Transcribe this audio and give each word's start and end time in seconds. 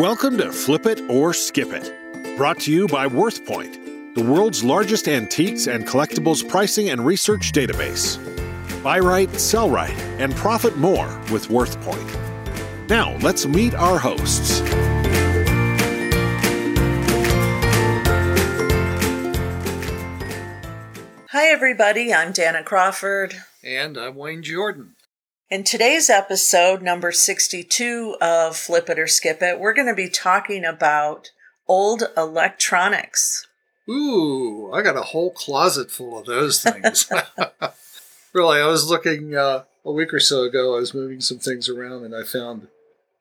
Welcome 0.00 0.38
to 0.38 0.50
Flip 0.50 0.86
It 0.86 1.02
or 1.10 1.34
Skip 1.34 1.74
It, 1.74 2.34
brought 2.38 2.58
to 2.60 2.72
you 2.72 2.86
by 2.88 3.06
WorthPoint, 3.06 4.14
the 4.14 4.24
world's 4.24 4.64
largest 4.64 5.08
antiques 5.08 5.66
and 5.66 5.86
collectibles 5.86 6.48
pricing 6.48 6.88
and 6.88 7.04
research 7.04 7.52
database. 7.52 8.16
Buy 8.82 8.98
right, 8.98 9.30
sell 9.38 9.68
right, 9.68 9.92
and 10.18 10.34
profit 10.34 10.78
more 10.78 11.06
with 11.30 11.48
WorthPoint. 11.48 12.88
Now, 12.88 13.14
let's 13.18 13.44
meet 13.44 13.74
our 13.74 13.98
hosts. 13.98 14.60
Hi, 21.28 21.50
everybody. 21.50 22.14
I'm 22.14 22.32
Dana 22.32 22.62
Crawford. 22.62 23.34
And 23.62 23.98
I'm 23.98 24.14
Wayne 24.14 24.42
Jordan. 24.42 24.94
In 25.50 25.64
today's 25.64 26.08
episode, 26.08 26.80
number 26.80 27.10
62 27.10 28.16
of 28.20 28.56
Flip 28.56 28.88
It 28.88 29.00
or 29.00 29.08
Skip 29.08 29.42
It, 29.42 29.58
we're 29.58 29.74
going 29.74 29.88
to 29.88 29.96
be 29.96 30.08
talking 30.08 30.64
about 30.64 31.32
old 31.66 32.04
electronics. 32.16 33.48
Ooh, 33.88 34.70
I 34.72 34.82
got 34.82 34.96
a 34.96 35.02
whole 35.02 35.32
closet 35.32 35.90
full 35.90 36.16
of 36.16 36.26
those 36.26 36.62
things. 36.62 37.10
really, 38.32 38.60
I 38.60 38.66
was 38.68 38.88
looking 38.88 39.34
uh, 39.34 39.64
a 39.84 39.90
week 39.90 40.14
or 40.14 40.20
so 40.20 40.44
ago, 40.44 40.76
I 40.76 40.78
was 40.78 40.94
moving 40.94 41.20
some 41.20 41.40
things 41.40 41.68
around 41.68 42.04
and 42.04 42.14
I 42.14 42.22
found 42.22 42.68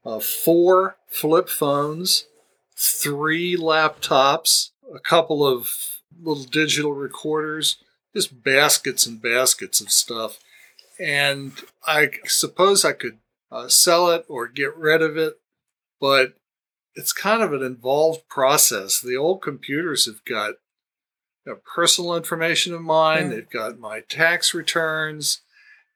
uh, 0.06 0.20
four 0.20 0.98
flip 1.08 1.50
phones, 1.50 2.28
three 2.78 3.58
laptops, 3.58 4.70
a 4.94 5.00
couple 5.00 5.48
of 5.48 6.00
little 6.22 6.44
digital 6.44 6.94
recorders, 6.94 7.78
just 8.14 8.44
baskets 8.44 9.08
and 9.08 9.20
baskets 9.20 9.82
of 9.82 9.90
stuff 9.90 10.38
and 11.00 11.54
I 11.86 12.12
suppose 12.26 12.84
I 12.84 12.94
could 12.94 13.18
uh, 13.52 13.68
sell 13.68 14.10
it 14.10 14.26
or 14.28 14.48
get 14.48 14.76
rid 14.76 15.02
of 15.02 15.18
it, 15.18 15.40
but 16.00 16.34
it's 16.96 17.14
kind 17.14 17.42
of 17.42 17.54
an 17.54 17.64
involved 17.64 18.28
process. 18.28 19.00
The 19.00 19.16
old 19.16 19.42
computers 19.42 20.06
have 20.06 20.24
got 20.26 20.56
you 21.46 21.54
know, 21.54 21.60
personal 21.76 22.16
information 22.16 22.74
of 22.74 22.82
mine, 22.82 23.30
they've 23.30 23.50
got 23.50 23.80
my 23.80 24.02
tax 24.02 24.54
returns, 24.54 25.42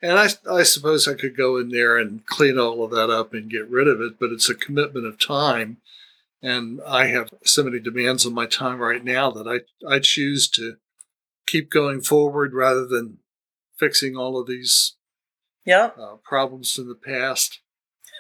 and 0.01 0.19
I, 0.19 0.27
I 0.51 0.63
suppose 0.63 1.07
I 1.07 1.13
could 1.13 1.38
go 1.38 1.57
in 1.57 1.69
there 1.69 1.97
and 1.97 2.25
clean 2.25 2.59
all 2.59 2.83
of 2.83 2.91
that 2.91 3.09
up 3.09 3.33
and 3.33 3.49
get 3.49 3.69
rid 3.69 3.88
of 3.88 4.01
it, 4.01 4.19
but 4.19 4.31
it's 4.31 4.49
a 4.49 4.55
commitment 4.55 5.05
of 5.05 5.17
time. 5.17 5.77
And 6.41 6.81
I 6.85 7.05
have 7.05 7.29
so 7.45 7.63
many 7.63 7.79
demands 7.79 8.25
on 8.25 8.33
my 8.33 8.45
time 8.45 8.79
right 8.79 9.01
now 9.01 9.31
that 9.31 9.47
I, 9.47 9.61
I 9.89 9.99
choose 9.99 10.49
to 10.49 10.75
keep 11.47 11.71
going 11.71 12.01
forward 12.01 12.53
rather 12.53 12.85
than 12.85 13.19
fixing 13.77 14.16
all 14.16 14.39
of 14.39 14.47
these 14.47 14.95
yep. 15.66 15.97
uh, 15.97 16.16
problems 16.23 16.77
in 16.77 16.88
the 16.88 16.95
past. 16.95 17.59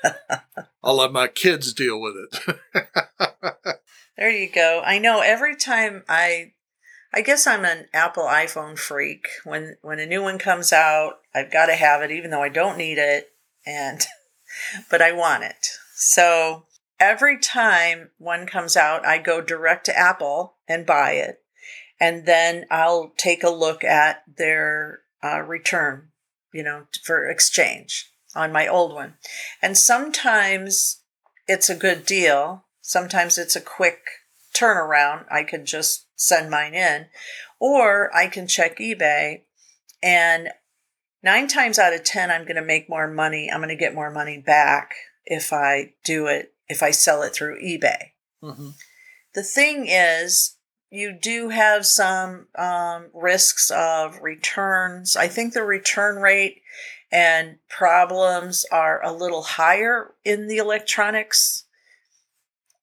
I'll 0.83 0.97
let 0.97 1.11
my 1.11 1.27
kids 1.27 1.73
deal 1.73 1.99
with 2.01 2.15
it. 2.15 2.85
there 4.17 4.29
you 4.29 4.49
go. 4.49 4.81
I 4.85 4.99
know 4.99 5.21
every 5.21 5.55
time 5.55 6.03
I 6.09 6.53
I 7.13 7.21
guess 7.21 7.45
I'm 7.45 7.63
an 7.63 7.85
Apple 7.93 8.23
iPhone 8.23 8.77
freak. 8.77 9.27
When 9.43 9.77
when 9.81 9.99
a 9.99 10.05
new 10.05 10.23
one 10.23 10.39
comes 10.39 10.73
out, 10.73 11.19
I've 11.33 11.51
got 11.51 11.67
to 11.67 11.75
have 11.75 12.01
it 12.01 12.11
even 12.11 12.31
though 12.31 12.41
I 12.41 12.49
don't 12.49 12.77
need 12.77 12.97
it 12.97 13.29
and 13.65 14.01
but 14.89 15.01
I 15.01 15.11
want 15.11 15.43
it. 15.43 15.67
So 15.95 16.65
every 16.99 17.39
time 17.39 18.11
one 18.17 18.47
comes 18.47 18.75
out, 18.75 19.05
I 19.05 19.19
go 19.19 19.41
direct 19.41 19.85
to 19.85 19.97
Apple 19.97 20.55
and 20.67 20.85
buy 20.85 21.11
it. 21.11 21.39
And 21.99 22.25
then 22.25 22.65
I'll 22.71 23.13
take 23.17 23.43
a 23.43 23.49
look 23.49 23.83
at 23.83 24.23
their 24.37 25.02
uh, 25.23 25.41
return, 25.41 26.09
you 26.53 26.63
know, 26.63 26.87
for 27.03 27.27
exchange 27.27 28.11
on 28.35 28.51
my 28.51 28.67
old 28.67 28.93
one. 28.93 29.15
And 29.61 29.77
sometimes 29.77 31.01
it's 31.47 31.69
a 31.69 31.75
good 31.75 32.05
deal. 32.05 32.65
Sometimes 32.81 33.37
it's 33.37 33.55
a 33.55 33.61
quick 33.61 33.99
turnaround. 34.55 35.25
I 35.31 35.43
can 35.43 35.65
just 35.65 36.07
send 36.15 36.49
mine 36.49 36.73
in, 36.73 37.07
or 37.59 38.15
I 38.15 38.27
can 38.27 38.47
check 38.47 38.79
eBay. 38.79 39.41
And 40.01 40.49
nine 41.23 41.47
times 41.47 41.79
out 41.79 41.93
of 41.93 42.03
10, 42.03 42.29
I'm 42.29 42.43
going 42.43 42.55
to 42.55 42.61
make 42.61 42.89
more 42.89 43.07
money. 43.07 43.49
I'm 43.51 43.59
going 43.59 43.69
to 43.69 43.75
get 43.75 43.95
more 43.95 44.11
money 44.11 44.37
back 44.37 44.93
if 45.25 45.53
I 45.53 45.93
do 46.03 46.27
it, 46.27 46.53
if 46.67 46.83
I 46.83 46.91
sell 46.91 47.23
it 47.23 47.33
through 47.33 47.61
eBay. 47.61 48.11
Mm-hmm. 48.41 48.69
The 49.33 49.43
thing 49.43 49.87
is, 49.87 50.57
you 50.93 51.11
do 51.11 51.49
have 51.49 51.87
some 51.87 52.45
um, 52.55 53.07
risks 53.15 53.71
of 53.71 54.21
returns. 54.21 55.15
I 55.15 55.27
think 55.27 55.53
the 55.53 55.63
return 55.63 56.17
rate 56.17 56.61
and 57.11 57.57
problems 57.67 58.63
are 58.71 59.03
a 59.03 59.11
little 59.11 59.41
higher 59.41 60.13
in 60.23 60.47
the 60.47 60.57
electronics 60.57 61.65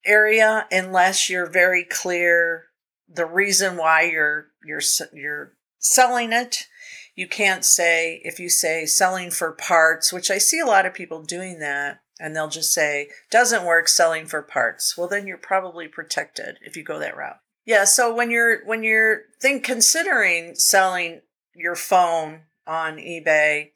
area 0.04 0.66
unless 0.72 1.30
you're 1.30 1.48
very 1.48 1.84
clear 1.84 2.64
the 3.08 3.26
reason 3.26 3.76
why 3.76 4.02
you're 4.02 4.48
you're 4.64 4.82
you're 5.12 5.52
selling 5.78 6.32
it. 6.32 6.66
You 7.14 7.28
can't 7.28 7.64
say 7.64 8.20
if 8.24 8.40
you 8.40 8.48
say 8.48 8.86
selling 8.86 9.30
for 9.30 9.52
parts 9.52 10.12
which 10.12 10.30
i 10.30 10.38
see 10.38 10.58
a 10.58 10.66
lot 10.66 10.86
of 10.86 10.94
people 10.94 11.22
doing 11.22 11.60
that 11.60 12.00
and 12.18 12.34
they'll 12.34 12.48
just 12.48 12.72
say 12.72 13.08
doesn't 13.30 13.64
work 13.64 13.86
selling 13.86 14.26
for 14.26 14.42
parts. 14.42 14.98
Well 14.98 15.06
then 15.06 15.28
you're 15.28 15.38
probably 15.38 15.86
protected 15.86 16.56
if 16.62 16.76
you 16.76 16.82
go 16.82 16.98
that 16.98 17.16
route 17.16 17.38
yeah, 17.64 17.84
so 17.84 18.14
when 18.14 18.30
you're 18.30 18.64
when 18.64 18.82
you're 18.82 19.22
think 19.40 19.64
considering 19.64 20.54
selling 20.54 21.20
your 21.54 21.76
phone 21.76 22.42
on 22.66 22.96
eBay, 22.96 23.70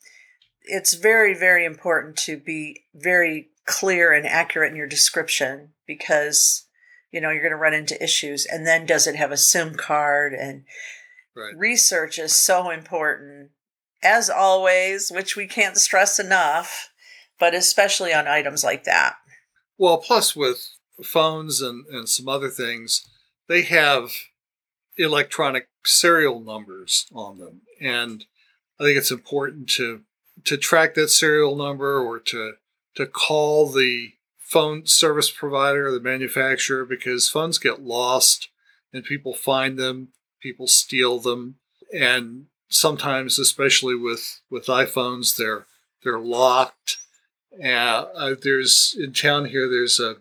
it's 0.62 0.94
very 0.94 1.34
very 1.34 1.64
important 1.64 2.16
to 2.18 2.38
be 2.38 2.84
very 2.94 3.50
clear 3.66 4.12
and 4.12 4.26
accurate 4.26 4.70
in 4.70 4.76
your 4.76 4.86
description 4.86 5.70
because 5.86 6.66
you 7.12 7.20
know 7.20 7.30
you're 7.30 7.42
going 7.42 7.50
to 7.50 7.56
run 7.56 7.74
into 7.74 8.02
issues. 8.02 8.46
And 8.46 8.66
then 8.66 8.86
does 8.86 9.06
it 9.06 9.16
have 9.16 9.32
a 9.32 9.36
sim 9.36 9.74
card? 9.74 10.32
And 10.32 10.64
right. 11.36 11.56
research 11.56 12.18
is 12.18 12.34
so 12.34 12.70
important 12.70 13.50
as 14.02 14.28
always 14.28 15.10
which 15.10 15.36
we 15.36 15.46
can't 15.46 15.78
stress 15.78 16.18
enough 16.18 16.90
but 17.38 17.54
especially 17.54 18.14
on 18.14 18.28
items 18.28 18.62
like 18.62 18.84
that. 18.84 19.16
Well 19.76 19.98
plus 19.98 20.36
with 20.36 20.68
phones 21.02 21.60
and, 21.60 21.84
and 21.90 22.08
some 22.08 22.28
other 22.28 22.48
things 22.48 23.08
they 23.48 23.62
have 23.62 24.10
electronic 24.96 25.68
serial 25.84 26.40
numbers 26.40 27.06
on 27.12 27.38
them, 27.38 27.62
and 27.80 28.24
I 28.80 28.84
think 28.84 28.98
it's 28.98 29.10
important 29.10 29.68
to 29.70 30.02
to 30.44 30.56
track 30.56 30.94
that 30.94 31.08
serial 31.08 31.56
number 31.56 32.00
or 32.00 32.18
to 32.18 32.54
to 32.96 33.06
call 33.06 33.68
the 33.68 34.12
phone 34.38 34.86
service 34.86 35.30
provider, 35.30 35.88
or 35.88 35.90
the 35.90 36.00
manufacturer, 36.00 36.84
because 36.84 37.28
phones 37.28 37.58
get 37.58 37.82
lost 37.82 38.48
and 38.92 39.02
people 39.02 39.34
find 39.34 39.78
them, 39.78 40.08
people 40.40 40.68
steal 40.68 41.18
them, 41.18 41.56
and 41.92 42.46
sometimes, 42.68 43.38
especially 43.38 43.96
with 43.96 44.40
with 44.50 44.66
iPhones, 44.66 45.36
they're 45.36 45.66
they're 46.02 46.20
locked. 46.20 46.98
Uh, 47.64 48.34
there's 48.42 48.96
in 48.98 49.12
town 49.12 49.46
here. 49.46 49.68
There's 49.68 49.98
a 50.00 50.16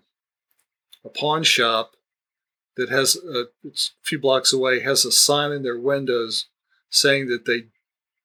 a 1.03 1.09
pawn 1.09 1.43
shop 1.43 1.95
that 2.75 2.89
has 2.89 3.15
a, 3.15 3.45
it's 3.63 3.93
a 4.01 4.05
few 4.05 4.19
blocks 4.19 4.51
away 4.51 4.79
has 4.81 5.05
a 5.05 5.11
sign 5.11 5.51
in 5.51 5.63
their 5.63 5.79
windows 5.79 6.47
saying 6.89 7.27
that 7.27 7.45
they 7.45 7.63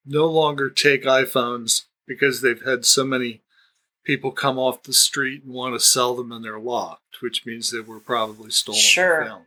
no 0.04 0.26
longer 0.26 0.70
take 0.70 1.04
iPhones 1.04 1.82
because 2.06 2.40
they've 2.40 2.64
had 2.64 2.84
so 2.84 3.04
many 3.04 3.42
people 4.04 4.32
come 4.32 4.58
off 4.58 4.82
the 4.82 4.92
street 4.92 5.44
and 5.44 5.52
want 5.52 5.74
to 5.74 5.80
sell 5.80 6.14
them 6.16 6.32
and 6.32 6.42
they're 6.42 6.58
locked, 6.58 7.18
which 7.20 7.44
means 7.44 7.70
they 7.70 7.80
were 7.80 8.00
probably 8.00 8.50
stolen 8.50 8.80
sure. 8.80 9.24
found. 9.24 9.44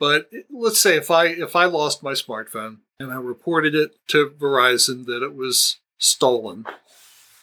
But 0.00 0.30
let's 0.50 0.80
say 0.80 0.96
if 0.96 1.10
I 1.10 1.26
if 1.26 1.54
I 1.54 1.66
lost 1.66 2.02
my 2.02 2.12
smartphone 2.12 2.78
and 2.98 3.12
I 3.12 3.16
reported 3.16 3.74
it 3.74 3.92
to 4.08 4.30
Verizon 4.30 5.04
that 5.06 5.22
it 5.22 5.34
was 5.34 5.78
stolen 5.98 6.64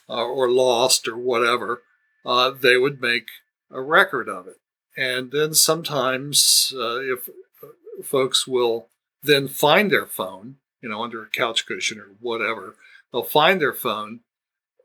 uh, 0.10 0.24
or 0.24 0.50
lost 0.50 1.08
or 1.08 1.18
whatever, 1.18 1.84
uh, 2.26 2.52
they 2.52 2.78
would 2.78 3.02
make 3.02 3.28
a 3.72 3.82
record 3.82 4.30
of 4.30 4.48
it. 4.48 4.58
And 4.96 5.32
then 5.32 5.54
sometimes, 5.54 6.74
uh, 6.76 7.00
if 7.00 7.30
uh, 7.64 8.04
folks 8.04 8.48
will 8.48 8.88
then 9.22 9.48
find 9.48 9.92
their 9.92 10.06
phone, 10.06 10.58
you 10.82 10.90
know, 10.90 11.04
under 11.04 11.24
a 11.24 11.30
couch 11.30 11.66
cushion 11.66 12.00
or 12.00 12.10
whatever, 12.20 12.76
they'll 13.12 13.24
find 13.24 13.60
their 13.60 13.74
phone 13.74 14.20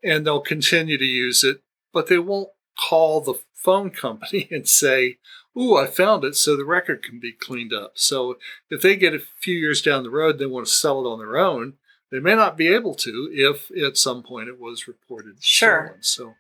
and 0.03 0.27
they'll 0.27 0.41
continue 0.41 0.97
to 0.97 1.05
use 1.05 1.43
it, 1.43 1.61
but 1.93 2.07
they 2.07 2.19
won't 2.19 2.51
call 2.79 3.21
the 3.21 3.35
phone 3.53 3.91
company 3.91 4.49
and 4.51 4.69
say, 4.69 5.19
Ooh, 5.57 5.77
I 5.77 5.87
found 5.87 6.23
it, 6.23 6.37
so 6.37 6.57
the 6.57 6.65
record 6.65 7.03
can 7.03 7.19
be 7.19 7.33
cleaned 7.33 7.73
up. 7.73 7.93
So 7.97 8.39
if 8.71 8.81
they 8.81 8.95
get 8.95 9.15
a 9.15 9.19
few 9.19 9.57
years 9.57 9.83
down 9.83 10.05
the 10.05 10.11
road, 10.11 10.39
they 10.39 10.47
want 10.47 10.69
to 10.69 10.73
sell 10.73 11.05
it 11.05 11.09
on 11.09 11.19
their 11.19 11.37
own, 11.37 11.75
they 12.13 12.21
may 12.21 12.37
not 12.37 12.57
be 12.57 12.69
able 12.69 12.95
to 12.95 13.29
if 13.33 13.71
at 13.73 13.97
some 13.97 14.23
point 14.23 14.49
it 14.49 14.61
was 14.61 14.87
reported 14.87 15.43
sure. 15.43 15.97
stolen. 16.01 16.03
So 16.03 16.35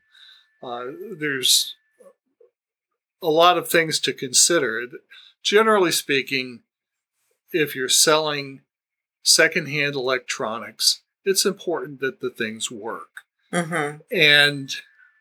uh, 0.63 0.93
there's 1.19 1.75
a 3.23 3.29
lot 3.29 3.59
of 3.59 3.69
things 3.69 4.01
to 4.01 4.13
consider. 4.13 4.87
Generally 5.43 5.93
speaking, 5.93 6.61
if 7.53 7.75
you're 7.75 7.89
selling 7.89 8.61
secondhand 9.23 9.95
electronics, 9.95 11.03
it's 11.25 11.45
important 11.45 12.01
that 12.01 12.21
the 12.21 12.31
things 12.31 12.71
work. 12.71 13.09
Mm-hmm. 13.53 13.99
And 14.11 14.71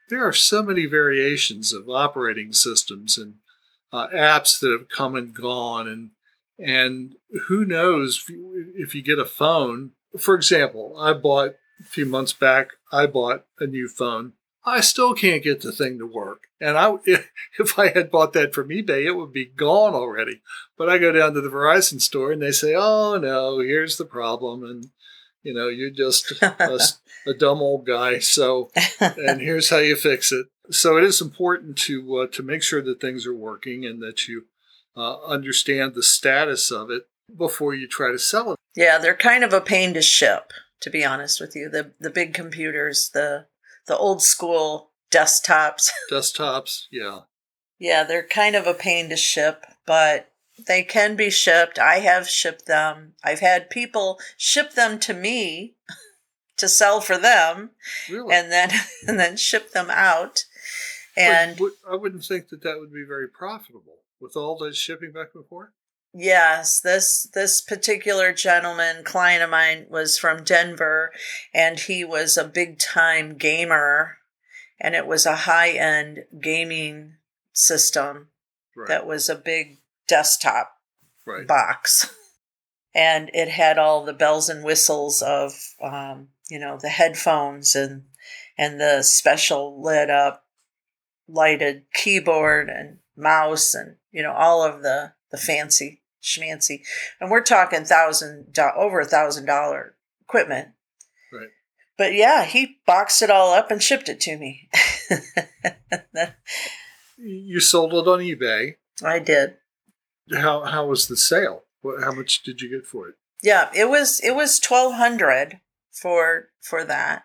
there 0.09 0.25
are 0.25 0.33
so 0.33 0.63
many 0.63 0.85
variations 0.85 1.73
of 1.73 1.89
operating 1.89 2.53
systems 2.53 3.17
and 3.17 3.35
uh, 3.91 4.07
apps 4.13 4.59
that 4.59 4.71
have 4.71 4.89
come 4.89 5.15
and 5.15 5.33
gone, 5.33 5.87
and 5.87 6.11
and 6.59 7.15
who 7.47 7.63
knows 7.63 8.21
if 8.21 8.29
you, 8.29 8.73
if 8.75 8.95
you 8.95 9.01
get 9.01 9.19
a 9.19 9.25
phone. 9.25 9.91
For 10.17 10.35
example, 10.35 10.95
I 10.99 11.13
bought 11.13 11.55
a 11.79 11.83
few 11.83 12.05
months 12.05 12.33
back. 12.33 12.71
I 12.91 13.05
bought 13.05 13.45
a 13.59 13.67
new 13.67 13.87
phone. 13.87 14.33
I 14.67 14.81
still 14.81 15.13
can't 15.13 15.41
get 15.41 15.61
the 15.61 15.71
thing 15.71 15.97
to 15.97 16.05
work. 16.05 16.47
And 16.59 16.77
I, 16.77 16.95
if 17.59 17.79
I 17.79 17.87
had 17.89 18.11
bought 18.11 18.33
that 18.33 18.53
from 18.53 18.67
eBay, 18.67 19.05
it 19.05 19.15
would 19.15 19.31
be 19.31 19.45
gone 19.45 19.93
already. 19.93 20.41
But 20.77 20.89
I 20.89 20.97
go 20.97 21.13
down 21.13 21.33
to 21.33 21.41
the 21.41 21.49
Verizon 21.49 22.01
store 22.01 22.33
and 22.33 22.41
they 22.41 22.51
say, 22.51 22.75
"Oh 22.75 23.17
no, 23.17 23.59
here's 23.59 23.97
the 23.97 24.05
problem," 24.05 24.63
and 24.63 24.89
you 25.41 25.53
know, 25.53 25.69
you're 25.69 25.89
just 25.89 26.33
a, 26.41 26.79
a 27.25 27.33
dumb 27.33 27.61
old 27.61 27.85
guy. 27.85 28.19
So, 28.19 28.69
and 28.99 29.39
here's 29.41 29.69
how 29.69 29.77
you 29.77 29.95
fix 29.95 30.33
it. 30.33 30.47
So 30.69 30.97
it 30.97 31.05
is 31.05 31.21
important 31.21 31.77
to 31.79 32.17
uh, 32.17 32.27
to 32.33 32.43
make 32.43 32.61
sure 32.61 32.81
that 32.81 32.99
things 32.99 33.25
are 33.25 33.33
working 33.33 33.85
and 33.85 34.01
that 34.01 34.27
you 34.27 34.47
uh, 34.97 35.21
understand 35.23 35.95
the 35.95 36.03
status 36.03 36.71
of 36.71 36.91
it 36.91 37.07
before 37.35 37.73
you 37.73 37.87
try 37.87 38.11
to 38.11 38.19
sell 38.19 38.51
it. 38.51 38.57
Yeah, 38.75 38.97
they're 38.97 39.15
kind 39.15 39.45
of 39.45 39.53
a 39.53 39.61
pain 39.61 39.93
to 39.93 40.01
ship, 40.01 40.51
to 40.81 40.89
be 40.89 41.05
honest 41.05 41.39
with 41.39 41.55
you. 41.55 41.69
The 41.69 41.93
the 42.01 42.09
big 42.09 42.33
computers, 42.33 43.09
the 43.13 43.45
the 43.87 43.97
old 43.97 44.21
school 44.21 44.91
desktops. 45.11 45.89
Desktops, 46.11 46.83
yeah. 46.91 47.21
Yeah, 47.79 48.03
they're 48.03 48.27
kind 48.27 48.55
of 48.55 48.67
a 48.67 48.73
pain 48.73 49.09
to 49.09 49.15
ship, 49.15 49.65
but 49.85 50.31
they 50.67 50.83
can 50.83 51.15
be 51.15 51.29
shipped. 51.29 51.77
I 51.77 51.99
have 51.99 52.27
shipped 52.27 52.65
them. 52.65 53.13
I've 53.23 53.39
had 53.39 53.69
people 53.69 54.19
ship 54.35 54.73
them 54.73 54.99
to 54.99 55.13
me 55.13 55.75
to 56.57 56.67
sell 56.67 57.01
for 57.01 57.17
them, 57.17 57.71
really? 58.09 58.33
and 58.33 58.51
then 58.51 58.71
and 59.07 59.19
then 59.19 59.37
ship 59.37 59.71
them 59.71 59.89
out. 59.89 60.45
And 61.15 61.57
but, 61.57 61.71
but 61.83 61.93
I 61.93 61.95
wouldn't 61.95 62.25
think 62.25 62.49
that 62.49 62.63
that 62.63 62.79
would 62.79 62.93
be 62.93 63.05
very 63.07 63.27
profitable 63.27 63.99
with 64.19 64.35
all 64.35 64.57
the 64.57 64.73
shipping 64.73 65.11
back 65.11 65.29
and 65.35 65.45
forth. 65.45 65.69
Yes, 66.13 66.79
this 66.79 67.29
this 67.33 67.61
particular 67.61 68.33
gentleman, 68.33 69.03
client 69.03 69.43
of 69.43 69.49
mine, 69.49 69.85
was 69.89 70.17
from 70.17 70.43
Denver, 70.43 71.11
and 71.53 71.79
he 71.79 72.03
was 72.03 72.37
a 72.37 72.47
big 72.47 72.79
time 72.79 73.37
gamer, 73.37 74.17
and 74.79 74.95
it 74.95 75.05
was 75.05 75.25
a 75.25 75.35
high 75.35 75.71
end 75.71 76.25
gaming 76.41 77.15
system 77.53 78.29
Right. 78.75 78.89
that 78.89 79.07
was 79.07 79.27
a 79.27 79.35
big 79.35 79.79
desktop 80.07 80.71
right. 81.25 81.47
box. 81.47 82.13
And 82.95 83.29
it 83.31 83.49
had 83.49 83.77
all 83.77 84.05
the 84.05 84.13
bells 84.13 84.49
and 84.49 84.63
whistles 84.63 85.21
of, 85.21 85.53
um, 85.83 86.29
you 86.49 86.57
know, 86.57 86.79
the 86.81 86.89
headphones 86.89 87.75
and 87.75 88.05
and 88.57 88.79
the 88.79 89.03
special 89.03 89.79
lit 89.83 90.09
up, 90.09 90.45
lighted 91.27 91.83
keyboard 91.93 92.69
and 92.69 92.97
mouse 93.15 93.75
and 93.75 93.97
you 94.11 94.23
know 94.23 94.31
all 94.31 94.63
of 94.63 94.81
the 94.81 95.13
the 95.31 95.37
fancy 95.37 96.01
schmancy. 96.21 96.81
And 97.19 97.29
we're 97.29 97.43
talking 97.43 97.85
thousand 97.85 98.57
over 98.75 98.99
a 98.99 99.05
thousand 99.05 99.45
dollar 99.45 99.95
equipment. 100.21 100.69
Right. 101.31 101.49
But 101.97 102.13
yeah, 102.13 102.45
he 102.45 102.79
boxed 102.85 103.21
it 103.21 103.29
all 103.29 103.53
up 103.53 103.71
and 103.71 103.81
shipped 103.81 104.09
it 104.09 104.19
to 104.21 104.37
me. 104.37 104.69
You 107.17 107.59
sold 107.59 107.93
it 107.93 108.07
on 108.07 108.19
eBay. 108.19 108.75
I 109.03 109.19
did. 109.19 109.55
How 110.31 110.63
how 110.63 110.85
was 110.85 111.07
the 111.07 111.17
sale? 111.17 111.63
How 112.01 112.11
much 112.11 112.43
did 112.43 112.61
you 112.61 112.69
get 112.69 112.85
for 112.85 113.09
it? 113.09 113.15
Yeah, 113.41 113.69
it 113.75 113.89
was 113.89 114.19
it 114.19 114.35
was 114.35 114.59
twelve 114.59 114.93
hundred 114.93 115.59
for 115.91 116.49
for 116.61 116.83
that, 116.85 117.23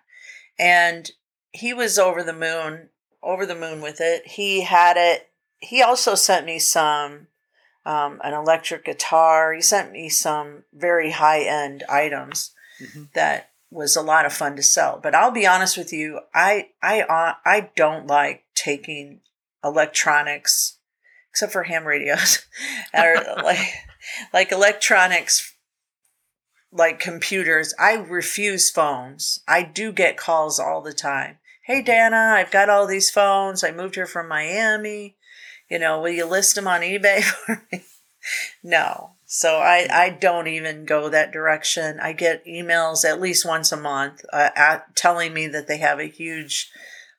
and 0.58 1.10
he 1.52 1.74
was 1.74 1.98
over 1.98 2.22
the 2.22 2.32
moon 2.32 2.88
over 3.22 3.44
the 3.44 3.54
moon 3.54 3.82
with 3.82 4.00
it. 4.00 4.26
He 4.26 4.62
had 4.62 4.96
it. 4.96 5.28
He 5.58 5.82
also 5.82 6.14
sent 6.14 6.46
me 6.46 6.58
some 6.58 7.28
um, 7.84 8.20
an 8.22 8.34
electric 8.34 8.84
guitar. 8.84 9.52
He 9.52 9.60
sent 9.62 9.92
me 9.92 10.08
some 10.08 10.64
very 10.72 11.10
high 11.12 11.42
end 11.42 11.82
items 11.88 12.52
Mhm. 12.80 13.12
that 13.14 13.50
was 13.70 13.96
a 13.96 14.02
lot 14.02 14.26
of 14.26 14.32
fun 14.32 14.56
to 14.56 14.62
sell. 14.62 14.98
But 15.02 15.14
I'll 15.14 15.30
be 15.30 15.46
honest 15.46 15.76
with 15.76 15.92
you, 15.92 16.20
I 16.34 16.70
I 16.82 17.02
uh, 17.02 17.34
I 17.44 17.70
don't 17.76 18.06
like 18.06 18.44
taking 18.54 19.20
electronics 19.64 20.78
except 21.30 21.52
for 21.52 21.62
ham 21.64 21.84
radios 21.86 22.40
or 22.94 23.16
like 23.42 23.72
like 24.32 24.52
electronics 24.52 25.54
like 26.70 26.98
computers. 26.98 27.74
I 27.78 27.94
refuse 27.94 28.70
phones. 28.70 29.42
I 29.46 29.62
do 29.62 29.92
get 29.92 30.16
calls 30.16 30.58
all 30.58 30.80
the 30.82 30.92
time. 30.94 31.38
Hey 31.64 31.82
Dana, 31.82 32.34
I've 32.36 32.50
got 32.50 32.68
all 32.68 32.86
these 32.86 33.10
phones. 33.10 33.62
I 33.62 33.70
moved 33.70 33.94
here 33.94 34.06
from 34.06 34.28
Miami. 34.28 35.16
You 35.72 35.78
know, 35.78 36.02
will 36.02 36.10
you 36.10 36.26
list 36.26 36.54
them 36.54 36.68
on 36.68 36.82
eBay 36.82 37.22
for 37.46 37.66
me? 37.72 37.82
No. 38.62 39.12
So 39.24 39.56
I, 39.56 39.88
I 39.90 40.10
don't 40.10 40.46
even 40.46 40.84
go 40.84 41.08
that 41.08 41.32
direction. 41.32 41.98
I 41.98 42.12
get 42.12 42.44
emails 42.44 43.06
at 43.06 43.22
least 43.22 43.46
once 43.46 43.72
a 43.72 43.78
month 43.78 44.22
uh, 44.34 44.50
at, 44.54 44.94
telling 44.94 45.32
me 45.32 45.46
that 45.46 45.68
they 45.68 45.78
have 45.78 45.98
a 45.98 46.04
huge 46.04 46.70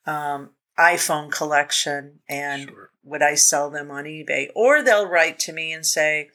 um, 0.06 0.52
iPhone 0.78 1.32
collection 1.32 2.20
and 2.30 2.70
Sure. 2.70 2.92
would 3.04 3.24
I 3.24 3.34
sell 3.34 3.72
them 3.72 3.90
on 3.90 4.04
eBay? 4.04 4.50
Or 4.54 4.84
they'll 4.84 5.10
write 5.10 5.40
to 5.40 5.52
me 5.52 5.74
and 5.74 5.84
say, 5.84 6.30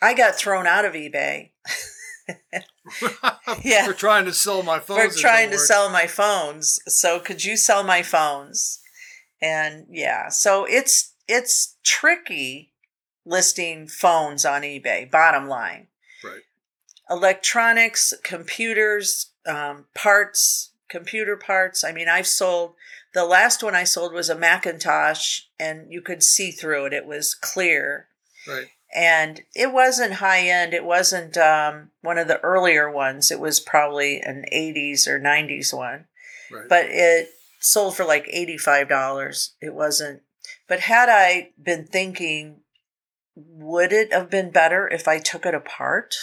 I 0.00 0.14
got 0.14 0.36
thrown 0.36 0.68
out 0.68 0.84
of 0.84 0.92
eBay. 0.94 1.50
Yeah. 3.64 3.88
We're 3.88 3.94
trying 3.94 4.26
to 4.26 4.32
sell 4.32 4.62
my 4.62 4.78
phones. 4.78 4.98
We're 5.16 5.20
trying 5.20 5.50
to 5.50 5.56
work. 5.56 5.64
sell 5.64 5.90
my 5.90 6.06
phones. 6.06 6.78
So 6.86 7.18
could 7.18 7.42
you 7.44 7.56
sell 7.56 7.82
my 7.82 8.02
phones? 8.02 8.78
And 9.42 9.86
yeah, 9.90 10.28
so 10.28 10.64
it's 10.64 11.12
it's 11.28 11.76
tricky 11.82 12.72
listing 13.24 13.88
phones 13.88 14.44
on 14.44 14.62
eBay, 14.62 15.10
bottom 15.10 15.48
line. 15.48 15.88
Right. 16.22 16.42
Electronics, 17.10 18.14
computers, 18.22 19.30
um, 19.46 19.86
parts, 19.94 20.70
computer 20.88 21.36
parts. 21.36 21.82
I 21.84 21.92
mean, 21.92 22.08
I've 22.08 22.26
sold 22.26 22.74
the 23.14 23.24
last 23.24 23.62
one 23.62 23.74
I 23.74 23.84
sold 23.84 24.12
was 24.12 24.28
a 24.28 24.36
Macintosh 24.36 25.42
and 25.58 25.90
you 25.90 26.00
could 26.02 26.22
see 26.22 26.50
through 26.50 26.86
it. 26.86 26.92
It 26.92 27.06
was 27.06 27.34
clear 27.34 28.08
Right. 28.46 28.66
and 28.94 29.40
it 29.54 29.72
wasn't 29.72 30.14
high 30.14 30.40
end. 30.48 30.74
It 30.74 30.84
wasn't 30.84 31.36
um, 31.38 31.90
one 32.02 32.18
of 32.18 32.28
the 32.28 32.40
earlier 32.40 32.90
ones. 32.90 33.30
It 33.30 33.40
was 33.40 33.58
probably 33.58 34.20
an 34.20 34.44
80s 34.52 35.06
or 35.08 35.18
90s 35.18 35.72
one, 35.72 36.06
Right. 36.50 36.68
but 36.68 36.86
it 36.88 37.30
sold 37.58 37.96
for 37.96 38.04
like 38.04 38.26
$85. 38.26 39.50
It 39.60 39.74
wasn't. 39.74 40.22
But 40.68 40.80
had 40.80 41.08
I 41.08 41.50
been 41.62 41.86
thinking, 41.86 42.60
would 43.36 43.92
it 43.92 44.12
have 44.12 44.30
been 44.30 44.50
better 44.50 44.88
if 44.88 45.06
I 45.06 45.18
took 45.18 45.46
it 45.46 45.54
apart 45.54 46.16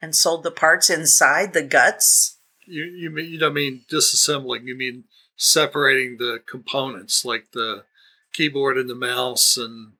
and 0.00 0.14
sold 0.14 0.44
the 0.44 0.50
parts 0.50 0.90
inside 0.90 1.52
the 1.52 1.62
guts? 1.62 2.38
you 2.68 2.84
you 2.84 3.10
mean 3.10 3.30
you 3.30 3.38
don't 3.38 3.54
mean 3.54 3.84
disassembling? 3.90 4.64
You 4.64 4.76
mean 4.76 5.04
separating 5.36 6.16
the 6.18 6.40
components 6.48 7.24
like 7.24 7.52
the 7.52 7.84
keyboard 8.32 8.76
and 8.76 8.88
the 8.90 8.94
mouse 8.94 9.56
and 9.56 9.92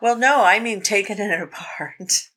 Well, 0.00 0.16
no, 0.16 0.42
I 0.42 0.58
mean 0.58 0.80
taking 0.82 1.18
it 1.18 1.40
apart. 1.48 2.28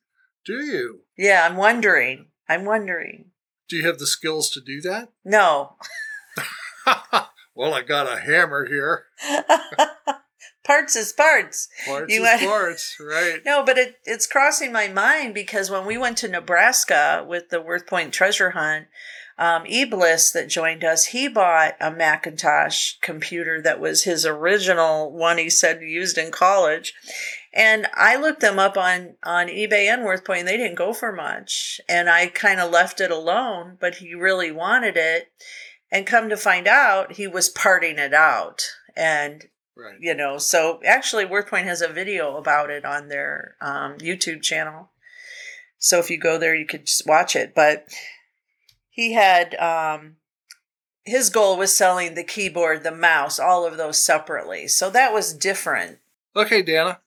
do 0.44 0.54
you 0.64 1.00
yeah, 1.16 1.46
I'm 1.48 1.56
wondering. 1.56 2.26
I'm 2.48 2.64
wondering. 2.64 3.32
do 3.68 3.76
you 3.76 3.86
have 3.86 3.98
the 3.98 4.06
skills 4.06 4.50
to 4.50 4.60
do 4.60 4.80
that? 4.82 5.08
No. 5.24 5.76
well, 7.56 7.74
I 7.74 7.82
got 7.82 8.12
a 8.12 8.20
hammer 8.20 8.66
here. 8.66 9.04
parts 10.64 10.96
is 10.96 11.12
parts. 11.12 11.68
Parts 11.86 12.12
You 12.12 12.22
is 12.24 12.28
went- 12.28 12.42
parts, 12.42 12.96
right? 13.00 13.40
No, 13.46 13.64
but 13.64 13.78
it, 13.78 13.96
it's 14.04 14.26
crossing 14.26 14.72
my 14.72 14.88
mind 14.88 15.34
because 15.34 15.70
when 15.70 15.86
we 15.86 15.96
went 15.96 16.18
to 16.18 16.28
Nebraska 16.28 17.24
with 17.26 17.48
the 17.50 17.58
WorthPoint 17.62 18.12
treasure 18.12 18.50
hunt, 18.50 18.86
um, 19.38 19.64
Ebliss 19.64 20.32
that 20.32 20.48
joined 20.48 20.82
us, 20.82 21.06
he 21.06 21.28
bought 21.28 21.74
a 21.80 21.90
Macintosh 21.90 22.94
computer 23.02 23.60
that 23.60 23.80
was 23.80 24.04
his 24.04 24.24
original 24.24 25.12
one 25.12 25.36
he 25.38 25.50
said 25.50 25.82
used 25.82 26.16
in 26.16 26.30
college. 26.32 26.94
And 27.52 27.86
I 27.94 28.16
looked 28.16 28.40
them 28.40 28.58
up 28.58 28.76
on, 28.76 29.14
on 29.22 29.46
eBay 29.48 29.86
and 29.92 30.02
WorthPoint, 30.02 30.40
and 30.40 30.48
they 30.48 30.56
didn't 30.58 30.74
go 30.76 30.92
for 30.92 31.12
much. 31.12 31.80
And 31.88 32.08
I 32.10 32.26
kind 32.28 32.60
of 32.60 32.70
left 32.70 33.00
it 33.00 33.10
alone, 33.10 33.76
but 33.80 33.96
he 33.96 34.14
really 34.14 34.50
wanted 34.50 34.96
it. 34.96 35.28
And 35.90 36.06
come 36.06 36.28
to 36.28 36.36
find 36.36 36.66
out, 36.66 37.12
he 37.12 37.26
was 37.26 37.48
parting 37.48 37.98
it 37.98 38.14
out. 38.14 38.62
And 38.96 39.46
Right. 39.78 39.98
you 40.00 40.14
know 40.14 40.38
so 40.38 40.80
actually 40.86 41.26
WorthPoint 41.26 41.64
has 41.64 41.82
a 41.82 41.88
video 41.88 42.38
about 42.38 42.70
it 42.70 42.86
on 42.86 43.08
their 43.08 43.56
um, 43.60 43.98
youtube 43.98 44.40
channel 44.40 44.88
so 45.76 45.98
if 45.98 46.08
you 46.08 46.16
go 46.16 46.38
there 46.38 46.54
you 46.54 46.64
could 46.64 46.86
just 46.86 47.06
watch 47.06 47.36
it 47.36 47.54
but 47.54 47.84
he 48.88 49.12
had 49.12 49.54
um, 49.56 50.16
his 51.04 51.28
goal 51.28 51.58
was 51.58 51.76
selling 51.76 52.14
the 52.14 52.24
keyboard 52.24 52.84
the 52.84 52.90
mouse 52.90 53.38
all 53.38 53.66
of 53.66 53.76
those 53.76 53.98
separately 53.98 54.66
so 54.66 54.88
that 54.88 55.12
was 55.12 55.34
different 55.34 55.98
Okay, 56.36 56.60
Dana. 56.60 57.00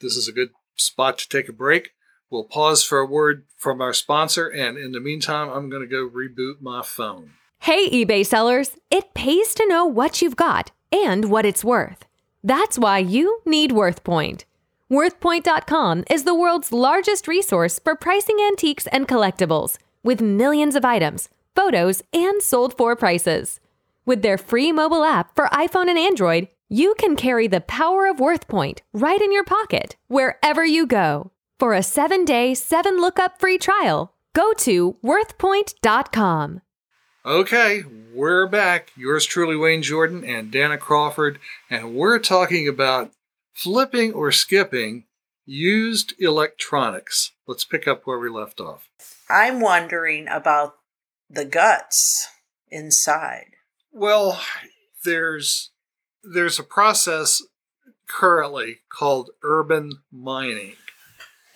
This 0.00 0.16
is 0.16 0.28
a 0.28 0.32
good 0.32 0.50
spot 0.76 1.16
to 1.18 1.28
take 1.28 1.48
a 1.48 1.52
break. 1.52 1.94
We'll 2.28 2.44
pause 2.44 2.84
for 2.84 2.98
a 2.98 3.06
word 3.06 3.46
from 3.56 3.80
our 3.80 3.94
sponsor, 3.94 4.46
and 4.48 4.76
in 4.76 4.92
the 4.92 5.00
meantime, 5.00 5.48
I'm 5.48 5.70
going 5.70 5.80
to 5.80 5.88
go 5.88 6.06
reboot 6.06 6.60
my 6.60 6.82
phone. 6.82 7.32
Hey, 7.60 7.88
eBay 7.90 8.24
sellers, 8.24 8.76
it 8.90 9.14
pays 9.14 9.54
to 9.54 9.66
know 9.66 9.84
what 9.84 10.22
you've 10.22 10.36
got 10.36 10.70
and 10.90 11.30
what 11.30 11.44
it's 11.44 11.64
worth. 11.64 12.04
That's 12.42 12.78
why 12.78 12.98
you 12.98 13.40
need 13.44 13.72
WorthPoint. 13.72 14.44
WorthPoint.com 14.90 16.04
is 16.08 16.24
the 16.24 16.34
world's 16.34 16.72
largest 16.72 17.28
resource 17.28 17.78
for 17.78 17.94
pricing 17.94 18.38
antiques 18.40 18.86
and 18.86 19.06
collectibles, 19.06 19.76
with 20.02 20.22
millions 20.22 20.76
of 20.76 20.84
items, 20.84 21.28
photos, 21.54 22.02
and 22.12 22.40
sold 22.40 22.74
for 22.76 22.96
prices. 22.96 23.60
With 24.06 24.22
their 24.22 24.38
free 24.38 24.72
mobile 24.72 25.04
app 25.04 25.34
for 25.34 25.46
iPhone 25.48 25.88
and 25.88 25.98
Android, 25.98 26.48
you 26.70 26.94
can 26.98 27.16
carry 27.16 27.48
the 27.48 27.60
power 27.60 28.06
of 28.06 28.16
WorthPoint 28.16 28.78
right 28.94 29.20
in 29.20 29.32
your 29.32 29.44
pocket, 29.44 29.96
wherever 30.06 30.64
you 30.64 30.86
go. 30.86 31.32
For 31.58 31.74
a 31.74 31.82
seven 31.82 32.24
day, 32.24 32.54
seven 32.54 32.98
lookup 32.98 33.38
free 33.38 33.58
trial, 33.58 34.14
go 34.32 34.54
to 34.54 34.96
WorthPoint.com. 35.04 36.62
Okay, 37.28 37.82
we're 38.14 38.46
back. 38.46 38.90
Yours 38.96 39.26
truly, 39.26 39.54
Wayne 39.54 39.82
Jordan 39.82 40.24
and 40.24 40.50
Dana 40.50 40.78
Crawford, 40.78 41.38
and 41.68 41.94
we're 41.94 42.18
talking 42.18 42.66
about 42.66 43.10
flipping 43.52 44.14
or 44.14 44.32
skipping 44.32 45.04
used 45.44 46.14
electronics. 46.18 47.32
Let's 47.46 47.66
pick 47.66 47.86
up 47.86 48.06
where 48.06 48.18
we 48.18 48.30
left 48.30 48.62
off. 48.62 48.88
I'm 49.28 49.60
wondering 49.60 50.26
about 50.26 50.76
the 51.28 51.44
guts 51.44 52.28
inside. 52.70 53.50
Well, 53.92 54.40
there's 55.04 55.68
there's 56.24 56.58
a 56.58 56.64
process 56.64 57.42
currently 58.08 58.78
called 58.88 59.32
urban 59.42 60.00
mining. 60.10 60.76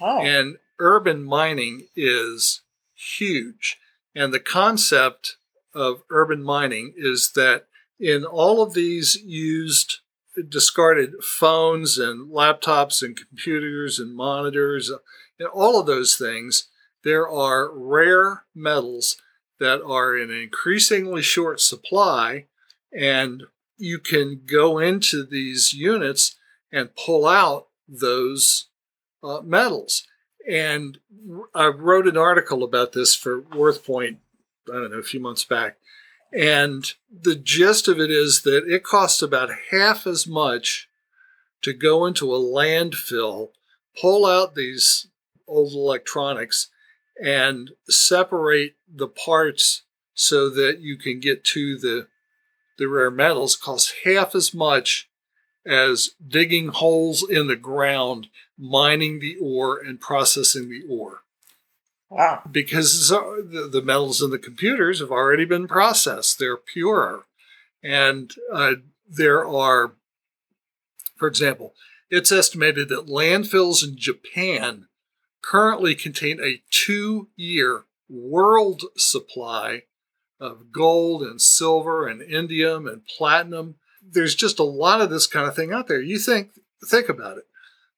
Oh, 0.02 0.20
And 0.20 0.58
urban 0.78 1.24
mining 1.24 1.86
is 1.96 2.60
huge. 2.94 3.78
And 4.14 4.34
the 4.34 4.38
concept 4.38 5.38
of 5.74 6.02
urban 6.10 6.42
mining 6.42 6.94
is 6.96 7.32
that 7.34 7.66
in 7.98 8.24
all 8.24 8.62
of 8.62 8.74
these 8.74 9.16
used, 9.24 9.98
discarded 10.48 11.12
phones 11.22 11.98
and 11.98 12.30
laptops 12.30 13.02
and 13.02 13.16
computers 13.16 13.98
and 13.98 14.16
monitors 14.16 14.90
and 15.38 15.48
all 15.48 15.78
of 15.78 15.86
those 15.86 16.16
things, 16.16 16.68
there 17.04 17.28
are 17.28 17.70
rare 17.72 18.44
metals 18.54 19.16
that 19.60 19.82
are 19.82 20.16
in 20.16 20.30
increasingly 20.30 21.22
short 21.22 21.60
supply. 21.60 22.46
And 22.92 23.44
you 23.76 23.98
can 23.98 24.42
go 24.44 24.78
into 24.78 25.24
these 25.24 25.72
units 25.72 26.36
and 26.72 26.96
pull 26.96 27.26
out 27.26 27.68
those 27.88 28.68
uh, 29.22 29.40
metals. 29.42 30.06
And 30.48 30.98
I 31.54 31.68
wrote 31.68 32.08
an 32.08 32.16
article 32.16 32.64
about 32.64 32.92
this 32.92 33.14
for 33.14 33.42
WorthPoint, 33.42 34.16
I 34.69 34.75
don't 34.75 34.90
know, 34.90 34.99
a 34.99 35.02
few 35.02 35.21
months 35.21 35.45
back. 35.45 35.76
And 36.33 36.90
the 37.11 37.35
gist 37.35 37.88
of 37.88 38.00
it 38.00 38.11
is 38.11 38.42
that 38.42 38.64
it 38.66 38.83
costs 38.83 39.21
about 39.21 39.50
half 39.71 40.07
as 40.07 40.26
much 40.26 40.88
to 41.62 41.73
go 41.73 42.07
into 42.07 42.35
a 42.35 42.38
landfill, 42.38 43.50
pull 44.00 44.26
out 44.26 44.54
these 44.54 45.09
old 45.47 45.73
electronics, 45.73 46.69
and 47.23 47.73
separate 47.88 48.75
the 48.92 49.09
parts 49.09 49.83
so 50.14 50.49
that 50.50 50.81
you 50.81 50.97
can 50.97 51.21
get 51.21 51.45
to 51.45 51.78
the 51.78 52.09
the 52.78 52.88
rare 52.88 53.11
metals 53.11 53.54
costs 53.54 53.92
half 54.04 54.35
as 54.35 54.54
much 54.54 55.09
as 55.64 56.14
digging 56.26 56.69
holes 56.69 57.25
in 57.28 57.47
the 57.47 57.57
ground, 57.57 58.28
mining 58.59 59.21
the 59.21 59.37
ore, 59.40 59.78
and 59.78 60.00
processing 60.00 60.69
the 60.69 60.83
ore. 60.88 61.23
Wow. 62.12 62.42
Because 62.50 63.09
the, 63.09 63.83
metals 63.85 64.23
in 64.23 64.31
the 64.31 64.38
computers 64.38 65.00
have 65.00 65.11
already 65.11 65.45
been 65.45 65.66
processed, 65.66 66.38
they're 66.38 66.57
purer. 66.57 67.25
And 67.83 68.33
uh, 68.52 68.75
there 69.09 69.47
are, 69.47 69.92
for 71.16 71.26
example, 71.26 71.75
it's 72.11 72.31
estimated 72.31 72.88
that 72.90 73.07
landfills 73.07 73.83
in 73.83 73.97
Japan 73.97 74.87
currently 75.42 75.95
contain 75.95 76.38
a 76.40 76.62
two 76.71 77.28
year 77.37 77.85
world 78.09 78.83
supply 78.97 79.83
of 80.38 80.73
gold 80.73 81.23
and 81.23 81.40
silver 81.40 82.07
and 82.07 82.21
indium 82.21 82.90
and 82.90 83.07
platinum. 83.07 83.76
There's 84.02 84.35
just 84.35 84.59
a 84.59 84.64
lot 84.64 85.00
of 85.00 85.11
this 85.11 85.26
kind 85.26 85.47
of 85.47 85.57
thing 85.57 85.73
out 85.73 85.88
there. 85.88 86.02
You 86.02 86.19
think 86.19 86.50
think 86.85 87.09
about 87.09 87.38
it. 87.38 87.45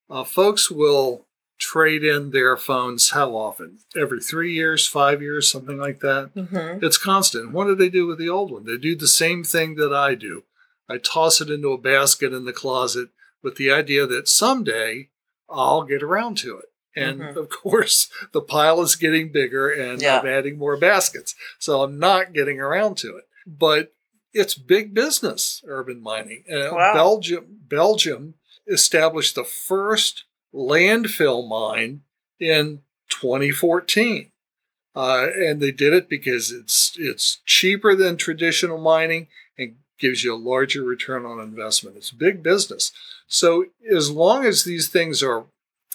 Uh, 0.08 0.24
folks 0.24 0.70
will 0.70 1.26
trade 1.58 2.02
in 2.04 2.30
their 2.30 2.56
phones 2.56 3.10
how 3.10 3.36
often? 3.36 3.78
Every 3.96 4.20
three 4.20 4.52
years, 4.52 4.86
five 4.86 5.22
years, 5.22 5.48
something 5.48 5.78
like 5.78 6.00
that. 6.00 6.30
hmm 6.34 6.84
It's 6.84 6.98
constant. 6.98 7.52
What 7.52 7.66
do 7.66 7.74
they 7.74 7.88
do 7.88 8.06
with 8.06 8.18
the 8.18 8.28
old 8.28 8.50
one? 8.50 8.64
They 8.64 8.76
do 8.76 8.96
the 8.96 9.08
same 9.08 9.44
thing 9.44 9.76
that 9.76 9.92
I 9.92 10.14
do. 10.14 10.44
I 10.88 10.98
toss 10.98 11.40
it 11.40 11.50
into 11.50 11.72
a 11.72 11.78
basket 11.78 12.32
in 12.32 12.44
the 12.44 12.52
closet 12.52 13.08
with 13.42 13.56
the 13.56 13.70
idea 13.70 14.06
that 14.06 14.28
someday 14.28 15.08
I'll 15.48 15.82
get 15.84 16.02
around 16.02 16.36
to 16.38 16.58
it. 16.58 16.66
And 16.96 17.20
Mhm. 17.20 17.36
of 17.36 17.48
course, 17.48 18.08
the 18.32 18.40
pile 18.40 18.80
is 18.82 18.94
getting 18.96 19.32
bigger 19.32 19.68
and 19.70 20.00
Yeah. 20.00 20.20
I'm 20.20 20.26
adding 20.26 20.58
more 20.58 20.76
baskets. 20.76 21.34
So 21.58 21.82
I'm 21.82 21.98
not 21.98 22.32
getting 22.32 22.60
around 22.60 22.96
to 22.98 23.16
it. 23.16 23.24
But 23.46 23.92
it's 24.32 24.54
big 24.54 24.94
business, 24.94 25.62
urban 25.66 26.00
mining. 26.02 26.44
Wow. 26.48 26.92
Belgium, 26.94 27.46
Belgium 27.68 28.34
established 28.66 29.34
the 29.34 29.44
first 29.44 30.24
landfill 30.54 31.48
mine 31.48 32.02
in 32.38 32.80
2014. 33.10 34.30
Uh, 34.96 35.26
and 35.36 35.60
they 35.60 35.72
did 35.72 35.92
it 35.92 36.08
because 36.08 36.52
it's 36.52 36.92
it's 36.96 37.40
cheaper 37.44 37.96
than 37.96 38.16
traditional 38.16 38.78
mining 38.78 39.26
and 39.58 39.74
gives 39.98 40.22
you 40.22 40.32
a 40.32 40.36
larger 40.36 40.84
return 40.84 41.26
on 41.26 41.40
investment. 41.40 41.96
It's 41.96 42.12
big 42.12 42.44
business. 42.44 42.92
So 43.26 43.66
as 43.90 44.10
long 44.10 44.44
as 44.44 44.62
these 44.62 44.88
things 44.88 45.20
are 45.20 45.46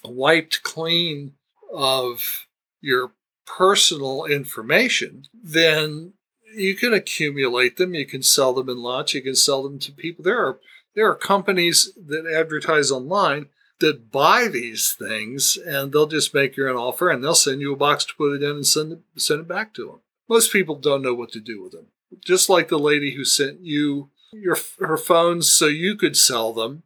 wiped 0.04 0.64
clean 0.64 1.34
of 1.74 2.46
your 2.82 3.12
personal 3.46 4.26
information, 4.26 5.26
then 5.34 6.14
you 6.54 6.76
can 6.76 6.94
accumulate 6.94 7.78
them. 7.78 7.94
You 7.94 8.06
can 8.06 8.24
sell 8.24 8.54
them 8.54 8.70
in 8.70 8.80
lots. 8.80 9.14
You 9.14 9.22
can 9.22 9.36
sell 9.36 9.64
them 9.64 9.80
to 9.80 9.92
people. 9.94 10.24
There 10.24 10.46
are 10.46 10.60
there 10.96 11.10
are 11.10 11.16
companies 11.16 11.94
that 11.96 12.30
advertise 12.30 12.92
online 12.92 13.48
that 13.80 14.12
buy 14.12 14.48
these 14.48 14.94
things 14.94 15.58
and 15.58 15.92
they'll 15.92 16.08
just 16.08 16.34
make 16.34 16.58
you 16.58 16.70
an 16.70 16.76
offer 16.76 17.10
and 17.10 17.24
they'll 17.24 17.36
send 17.36 17.62
you 17.62 17.74
a 17.74 17.78
box 17.78 18.06
to 18.06 18.16
put 18.16 18.34
it 18.34 18.44
in 18.44 18.52
and 18.52 18.68
send 18.68 18.92
it, 18.92 19.00
send 19.18 19.42
it 19.42 19.48
back 19.48 19.74
to 19.74 19.86
them. 19.86 20.00
Most 20.28 20.52
people 20.52 20.76
don't 20.76 21.02
know 21.02 21.14
what 21.14 21.32
to 21.32 21.40
do 21.40 21.62
with 21.62 21.72
them. 21.72 21.88
Just 22.24 22.50
like 22.50 22.68
the 22.68 22.80
lady 22.80 23.16
who 23.16 23.24
sent 23.24 23.62
you 23.62 24.10
your 24.32 24.58
her 24.80 24.98
phones 24.98 25.50
so 25.50 25.66
you 25.66 25.96
could 25.96 26.16
sell 26.16 26.54
them, 26.54 26.84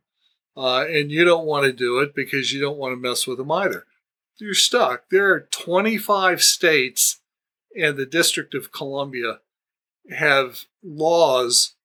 uh, 0.56 0.86
and 0.88 1.12
you 1.12 1.26
don't 1.26 1.46
want 1.46 1.66
to 1.66 1.74
do 1.74 2.00
it 2.00 2.16
because 2.16 2.54
you 2.54 2.62
don't 2.62 2.78
want 2.78 2.94
to 2.94 2.98
mess 2.98 3.28
with 3.28 3.38
them 3.38 3.52
either. 3.52 3.86
You're 4.38 4.54
stuck. 4.54 5.10
There 5.10 5.32
are 5.32 5.48
25 5.52 6.42
states 6.42 7.22
and 7.76 7.98
the 7.98 8.06
District 8.06 8.54
of 8.54 8.72
Columbia 8.72 9.40
have 10.10 10.66
laws 10.84 11.76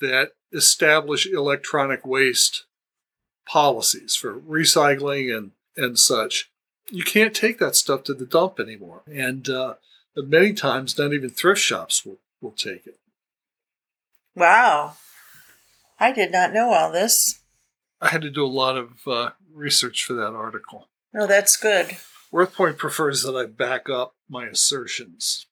that 0.00 0.32
establish 0.52 1.26
electronic 1.26 2.06
waste 2.06 2.65
policies 3.46 4.14
for 4.14 4.38
recycling 4.38 5.36
and, 5.36 5.52
and 5.76 5.98
such. 5.98 6.50
You 6.90 7.02
can't 7.02 7.34
take 7.34 7.58
that 7.58 7.76
stuff 7.76 8.04
to 8.04 8.14
the 8.14 8.26
dump 8.26 8.60
anymore. 8.60 9.02
And 9.06 9.48
uh, 9.48 9.74
many 10.16 10.52
times, 10.52 10.98
not 10.98 11.12
even 11.12 11.30
thrift 11.30 11.60
shops 11.60 12.04
will, 12.04 12.18
will 12.40 12.52
take 12.52 12.86
it. 12.86 12.98
Wow. 14.34 14.94
I 15.98 16.12
did 16.12 16.30
not 16.30 16.52
know 16.52 16.72
all 16.72 16.92
this. 16.92 17.40
I 18.00 18.08
had 18.08 18.22
to 18.22 18.30
do 18.30 18.44
a 18.44 18.46
lot 18.46 18.76
of 18.76 18.90
uh, 19.06 19.30
research 19.52 20.04
for 20.04 20.12
that 20.14 20.34
article. 20.34 20.88
No, 21.12 21.26
that's 21.26 21.56
good. 21.56 21.96
WorthPoint 22.32 22.76
prefers 22.76 23.22
that 23.22 23.34
I 23.34 23.46
back 23.46 23.88
up 23.88 24.14
my 24.28 24.46
assertions. 24.46 25.46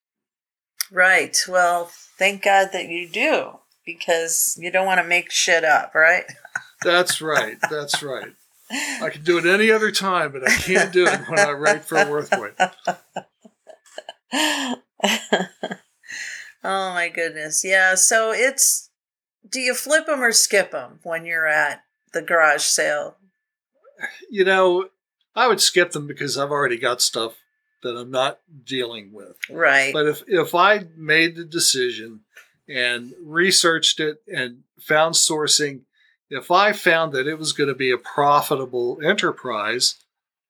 Right. 0.93 1.37
Well, 1.49 1.91
thank 2.19 2.43
God 2.45 2.69
that 2.73 2.89
you 2.89 3.09
do 3.09 3.61
because 3.87 4.59
you 4.61 4.71
don't 4.71 4.87
want 4.87 5.01
to 5.01 5.07
make 5.07 5.31
shit 5.31 5.65
up, 5.65 5.95
right? 5.95 6.25
That's 6.83 7.21
right. 7.21 7.57
That's 7.71 8.03
right. 8.03 8.33
I 8.71 9.11
can 9.11 9.23
do 9.23 9.39
it 9.39 9.47
any 9.47 9.71
other 9.71 9.91
time, 9.91 10.33
but 10.33 10.49
I 10.49 10.55
can't 10.55 10.93
do 10.93 11.07
it 11.07 11.21
when 11.29 11.39
I 11.39 11.53
write 11.53 11.85
for 11.85 11.97
WorthPoint. 11.97 12.73
oh 16.65 16.95
my 16.95 17.09
goodness. 17.09 17.65
Yeah. 17.65 17.95
So 17.95 18.33
it's 18.33 18.91
do 19.49 19.61
you 19.61 19.75
flip 19.75 20.07
them 20.07 20.23
or 20.23 20.33
skip 20.33 20.71
them 20.73 21.01
when 21.03 21.27
you're 21.27 21.47
at 21.47 21.85
the 22.13 22.23
garage 22.23 22.63
sale? 22.63 23.17
You 24.31 24.45
know, 24.45 24.89
I 25.37 25.47
would 25.47 25.61
skip 25.61 25.93
them 25.93 26.07
because 26.07 26.39
I've 26.39 26.51
already 26.51 26.79
got 26.79 27.01
stuff 27.01 27.37
that 27.83 27.97
I'm 27.97 28.11
not 28.11 28.41
dealing 28.65 29.13
with. 29.13 29.37
Right. 29.51 29.93
But 29.93 30.07
if 30.07 30.23
if 30.27 30.55
I 30.55 30.87
made 30.97 31.37
the 31.37 31.45
decision 31.45 32.21
and 32.69 33.13
researched 33.23 34.01
it 34.01 34.23
and 34.27 34.63
found 34.81 35.15
sourcing, 35.15 35.83
if 36.31 36.51
I 36.51 36.73
found 36.73 37.13
that 37.13 37.27
it 37.27 37.39
was 37.39 37.53
going 37.53 37.69
to 37.69 37.75
be 37.75 37.91
a 37.91 37.99
profitable 37.99 38.99
enterprise, 39.05 39.97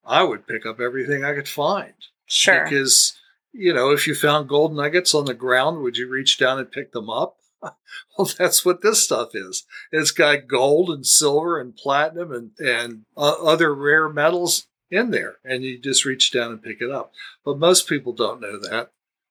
I 0.04 0.22
would 0.22 0.46
pick 0.46 0.66
up 0.66 0.80
everything 0.80 1.24
I 1.24 1.34
could 1.34 1.48
find 1.48 1.94
sure. 2.26 2.64
because 2.64 3.18
you 3.54 3.72
know, 3.72 3.90
if 3.90 4.06
you 4.06 4.14
found 4.16 4.48
gold 4.48 4.74
nuggets 4.74 5.14
on 5.14 5.26
the 5.26 5.34
ground, 5.34 5.80
would 5.80 5.96
you 5.96 6.08
reach 6.08 6.38
down 6.38 6.58
and 6.58 6.70
pick 6.70 6.90
them 6.92 7.08
up? 7.08 7.36
well, 7.62 8.28
that's 8.36 8.64
what 8.64 8.82
this 8.82 9.04
stuff 9.04 9.30
is. 9.32 9.64
It's 9.92 10.10
got 10.10 10.48
gold 10.48 10.90
and 10.90 11.06
silver 11.06 11.60
and 11.60 11.74
platinum 11.74 12.32
and, 12.32 12.50
and 12.58 13.04
uh, 13.16 13.36
other 13.40 13.72
rare 13.72 14.08
metals 14.08 14.66
in 14.90 15.12
there, 15.12 15.36
and 15.44 15.62
you 15.62 15.78
just 15.78 16.04
reach 16.04 16.32
down 16.32 16.50
and 16.50 16.62
pick 16.62 16.80
it 16.80 16.90
up. 16.90 17.12
But 17.44 17.58
most 17.58 17.88
people 17.88 18.12
don't 18.12 18.40
know 18.40 18.58
that. 18.58 18.90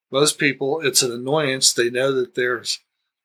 Most 0.09 0.39
people, 0.39 0.79
it's 0.81 1.03
an 1.03 1.12
annoyance. 1.12 1.73
They 1.73 1.89
know 1.89 2.13
that 2.13 2.35
there's 2.35 2.79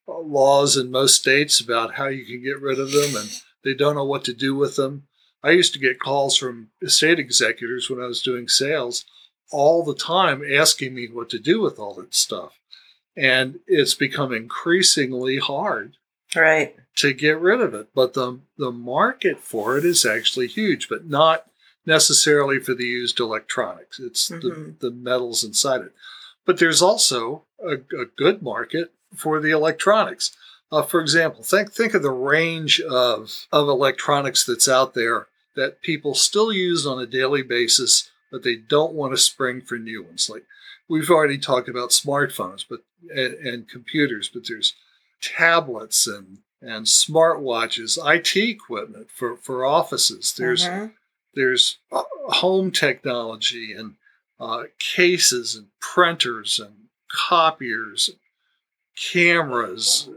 laws 0.09 0.77
in 0.77 0.91
most 0.91 1.17
states 1.17 1.61
about 1.61 1.95
how 1.95 2.07
you 2.07 2.25
can 2.25 2.43
get 2.43 2.61
rid 2.61 2.81
of 2.81 2.93
them, 2.93 3.17
and 3.17 3.29
they 3.65 3.75
don't 3.75 3.95
know 3.95 4.05
what 4.05 4.25
to 4.25 4.33
do 4.33 4.55
with 4.55 4.77
them. 4.77 5.05
I 5.43 5.51
used 5.51 5.73
to 5.75 5.79
get 5.79 6.01
calls 6.01 6.37
from 6.37 6.71
estate 6.83 7.19
executors 7.19 7.89
when 7.89 8.03
I 8.03 8.07
was 8.07 8.23
doing 8.23 8.49
sales 8.49 9.05
all 9.51 9.85
the 9.85 9.95
time 9.95 10.43
asking 10.45 10.95
me 10.95 11.09
what 11.09 11.31
to 11.31 11.39
do 11.39 11.61
with 11.61 11.79
all 11.79 11.95
that 11.95 12.15
stuff. 12.15 12.59
And 13.17 13.61
it's 13.67 13.95
become 13.95 14.33
increasingly 14.33 15.39
hard 15.39 15.97
right 16.37 16.77
to 16.97 17.13
get 17.13 17.41
rid 17.41 17.61
of 17.61 17.75
it. 17.75 17.89
But 17.95 18.15
the 18.15 18.41
the 18.57 18.71
market 18.71 19.41
for 19.41 19.79
it 19.79 19.85
is 19.85 20.05
actually 20.05 20.47
huge, 20.49 20.89
but 20.89 21.09
not 21.09 21.47
necessarily 21.87 22.59
for 22.59 22.75
the 22.75 22.85
used 22.85 23.19
electronics. 23.19 23.99
It's 23.99 24.31
mm-hmm. 24.31 24.47
the, 24.47 24.75
the 24.79 24.91
metals 24.91 25.43
inside 25.43 25.81
it. 25.81 25.93
But 26.45 26.59
there's 26.59 26.83
also 26.83 27.45
a, 27.61 27.75
a 27.75 28.07
good 28.17 28.43
market 28.43 28.93
for 29.15 29.41
the 29.41 29.51
electronics. 29.51 30.37
Uh, 30.71 30.83
for 30.83 31.01
example, 31.01 31.43
think 31.43 31.73
think 31.73 31.95
of 31.95 32.03
the 32.03 32.11
range 32.11 32.81
of 32.81 33.47
of 33.51 33.69
electronics 33.69 34.45
that's 34.45 34.69
out 34.69 34.95
there 34.95 35.29
that 35.57 35.83
people 35.83 36.15
still 36.15 36.53
use 36.53 36.87
on 36.87 37.01
a 37.01 37.07
daily 37.07 37.43
basis, 37.43 38.11
but 38.31 38.43
they 38.43 38.55
don't 38.55 38.93
want 38.93 39.13
to 39.13 39.17
spring 39.17 39.61
for 39.61 39.79
new 39.79 40.03
ones. 40.03 40.29
Like 40.31 40.45
we've 40.89 41.11
already 41.11 41.39
talked 41.39 41.69
about 41.69 41.91
smartphones, 41.91 42.65
but 42.69 42.81
and, 43.15 43.35
and 43.35 43.69
computers, 43.69 44.31
but 44.33 44.43
there's 44.47 44.75
tablets 45.21 46.07
and 46.07 46.39
and 46.61 46.87
smartwatches, 46.87 47.99
IT 48.05 48.37
equipment 48.37 49.09
for 49.11 49.37
for 49.37 49.65
offices. 49.65 50.35
There's 50.37 50.65
mm-hmm. 50.65 50.87
there's 51.35 51.79
uh, 51.93 52.03
home 52.29 52.71
technology 52.71 53.73
and 53.73 53.95
uh, 54.41 54.65
cases 54.79 55.55
and 55.55 55.69
printers 55.81 56.59
and 56.59 56.75
copiers, 57.11 58.11
cameras, 58.99 60.09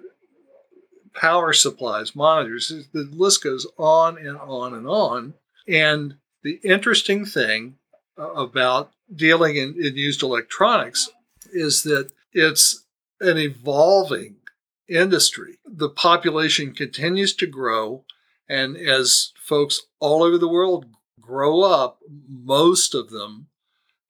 power 1.14 1.54
supplies, 1.54 2.16
monitors. 2.16 2.72
The 2.94 3.10
list 3.12 3.44
goes 3.44 3.68
on 3.78 4.18
and 4.18 4.38
on 4.38 4.74
and 4.74 4.88
on. 4.88 5.34
And 5.68 6.16
the 6.44 6.60
interesting 6.64 7.26
thing 7.26 7.76
uh, 8.18 8.32
about 8.32 8.92
dealing 9.14 9.56
in, 9.58 9.76
in 9.82 9.96
used 9.96 10.24
electronics 10.24 11.10
is 11.54 11.84
that 11.84 12.12
it's 12.34 12.86
an 13.20 13.38
evolving 13.38 14.38
industry. 14.90 15.60
The 15.66 15.90
population 15.90 16.74
continues 16.74 17.34
to 17.36 17.48
grow. 17.48 18.06
And 18.50 18.76
as 18.76 19.32
folks 19.38 19.82
all 20.00 20.24
over 20.24 20.38
the 20.38 20.48
world 20.48 20.86
grow 21.20 21.62
up, 21.62 22.00
most 22.28 22.96
of 22.96 23.10
them 23.10 23.48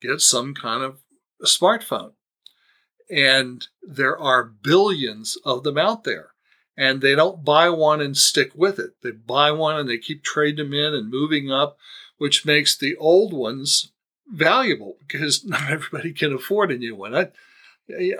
get 0.01 0.21
some 0.21 0.53
kind 0.53 0.83
of 0.83 0.99
smartphone. 1.43 2.13
And 3.11 3.67
there 3.83 4.17
are 4.17 4.43
billions 4.43 5.37
of 5.43 5.63
them 5.63 5.77
out 5.77 6.05
there 6.05 6.31
and 6.77 7.01
they 7.01 7.15
don't 7.15 7.43
buy 7.43 7.69
one 7.69 8.01
and 8.01 8.17
stick 8.17 8.51
with 8.55 8.79
it. 8.79 8.95
They 9.03 9.11
buy 9.11 9.51
one 9.51 9.77
and 9.77 9.89
they 9.89 9.97
keep 9.97 10.23
trading 10.23 10.65
them 10.65 10.73
in 10.73 10.93
and 10.93 11.11
moving 11.11 11.51
up, 11.51 11.77
which 12.17 12.45
makes 12.45 12.77
the 12.77 12.95
old 12.95 13.33
ones 13.33 13.91
valuable 14.27 14.97
because 14.99 15.45
not 15.45 15.69
everybody 15.69 16.13
can 16.13 16.33
afford 16.33 16.71
a 16.71 16.77
new 16.77 16.95
one. 16.95 17.13
I, 17.13 17.31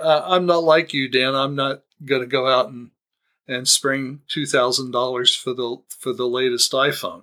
uh, 0.00 0.24
I'm 0.26 0.46
not 0.46 0.64
like 0.64 0.92
you, 0.92 1.08
Dan. 1.08 1.34
I'm 1.34 1.56
not 1.56 1.82
going 2.04 2.20
to 2.20 2.26
go 2.26 2.46
out 2.46 2.68
and 2.68 2.90
and 3.48 3.66
spring 3.66 4.20
two 4.28 4.46
thousand 4.46 4.92
dollars 4.92 5.34
for 5.34 5.52
the 5.52 5.78
for 5.88 6.12
the 6.12 6.28
latest 6.28 6.72
iPhone. 6.72 7.22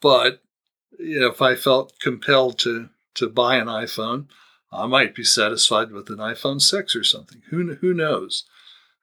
But 0.00 0.42
you 0.98 1.20
know, 1.20 1.28
if 1.28 1.40
I 1.42 1.54
felt 1.54 2.00
compelled 2.00 2.58
to 2.60 2.88
to 3.14 3.28
buy 3.28 3.56
an 3.56 3.66
iPhone, 3.66 4.26
I 4.70 4.86
might 4.86 5.14
be 5.14 5.24
satisfied 5.24 5.90
with 5.92 6.10
an 6.10 6.18
iPhone 6.18 6.60
six 6.60 6.94
or 6.94 7.04
something. 7.04 7.42
Who 7.50 7.74
who 7.76 7.94
knows? 7.94 8.44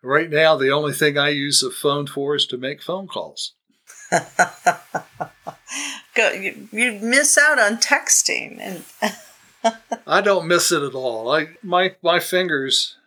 Right 0.04 0.30
now, 0.30 0.56
the 0.56 0.69
only 0.69 0.93
thing 0.93 1.17
I 1.17 1.30
use 1.30 1.63
a 1.63 1.71
phone 1.71 2.06
for 2.06 2.36
is 2.36 2.45
to 2.47 2.58
make 2.58 2.84
phone 2.84 3.08
calls. 3.08 3.54
you, 6.17 6.67
you 6.71 6.99
miss 7.01 7.38
out 7.38 7.60
on 7.60 7.78
texting, 7.78 8.60
and 8.60 8.86
I 10.08 10.21
don't 10.21 10.47
miss 10.47 10.71
it 10.71 10.84
at 10.84 10.93
all. 10.93 11.32
I 11.32 11.49
my 11.63 11.95
my 12.04 12.19
fingers 12.19 12.97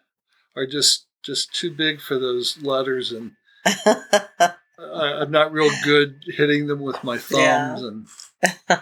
are 0.57 0.67
just 0.67 1.07
just 1.23 1.55
too 1.55 1.71
big 1.71 2.01
for 2.01 2.19
those 2.19 2.61
letters, 2.63 3.13
and 3.13 3.33
I, 3.65 4.55
am 5.23 5.31
not 5.31 5.53
real 5.53 5.71
good 5.85 6.25
hitting 6.27 6.67
them 6.67 6.81
with 6.81 7.05
my 7.05 7.19
thumbs, 7.19 8.09
yeah. 8.69 8.79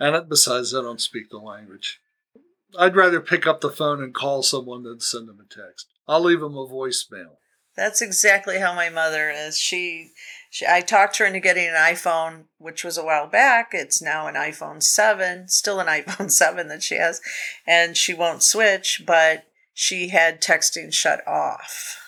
and 0.00 0.16
and 0.16 0.28
besides, 0.28 0.74
I 0.74 0.80
don't 0.82 1.00
speak 1.00 1.30
the 1.30 1.38
language. 1.38 2.00
I'd 2.78 2.96
rather 2.96 3.20
pick 3.20 3.46
up 3.46 3.60
the 3.60 3.70
phone 3.70 4.02
and 4.02 4.14
call 4.14 4.42
someone 4.42 4.82
than 4.82 5.00
send 5.00 5.28
them 5.28 5.40
a 5.40 5.44
text. 5.44 5.88
I'll 6.08 6.22
leave 6.22 6.40
them 6.40 6.56
a 6.56 6.66
voicemail. 6.66 7.36
That's 7.76 8.02
exactly 8.02 8.58
how 8.58 8.74
my 8.74 8.90
mother 8.90 9.30
is. 9.30 9.58
She, 9.58 10.10
she, 10.50 10.66
I 10.68 10.82
talked 10.82 11.18
her 11.18 11.24
into 11.24 11.40
getting 11.40 11.68
an 11.68 11.74
iPhone, 11.74 12.44
which 12.58 12.84
was 12.84 12.98
a 12.98 13.04
while 13.04 13.26
back. 13.26 13.70
It's 13.72 14.02
now 14.02 14.26
an 14.26 14.34
iPhone 14.34 14.82
7, 14.82 15.48
still 15.48 15.80
an 15.80 15.86
iPhone 16.02 16.30
7 16.30 16.68
that 16.68 16.82
she 16.82 16.96
has, 16.96 17.20
and 17.66 17.96
she 17.96 18.12
won't 18.12 18.42
switch, 18.42 19.02
but 19.06 19.44
she 19.72 20.08
had 20.08 20.42
texting 20.42 20.92
shut 20.92 21.26
off. 21.26 21.98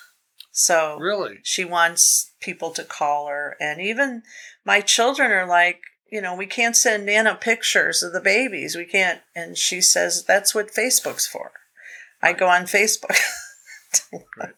So 0.51 0.97
really, 0.99 1.39
she 1.43 1.65
wants 1.65 2.31
people 2.39 2.71
to 2.71 2.83
call 2.83 3.27
her, 3.27 3.57
and 3.59 3.81
even 3.81 4.23
my 4.63 4.81
children 4.81 5.31
are 5.31 5.47
like, 5.47 5.81
you 6.11 6.21
know, 6.21 6.35
we 6.35 6.45
can't 6.45 6.75
send 6.75 7.05
Nana 7.05 7.35
pictures 7.35 8.03
of 8.03 8.13
the 8.13 8.21
babies. 8.21 8.75
We 8.75 8.85
can't, 8.85 9.21
and 9.35 9.57
she 9.57 9.81
says 9.81 10.23
that's 10.23 10.53
what 10.53 10.73
Facebook's 10.73 11.27
for. 11.27 11.51
I 12.21 12.33
go 12.33 12.47
on 12.47 12.63
Facebook. 12.63 13.17
right. 14.37 14.53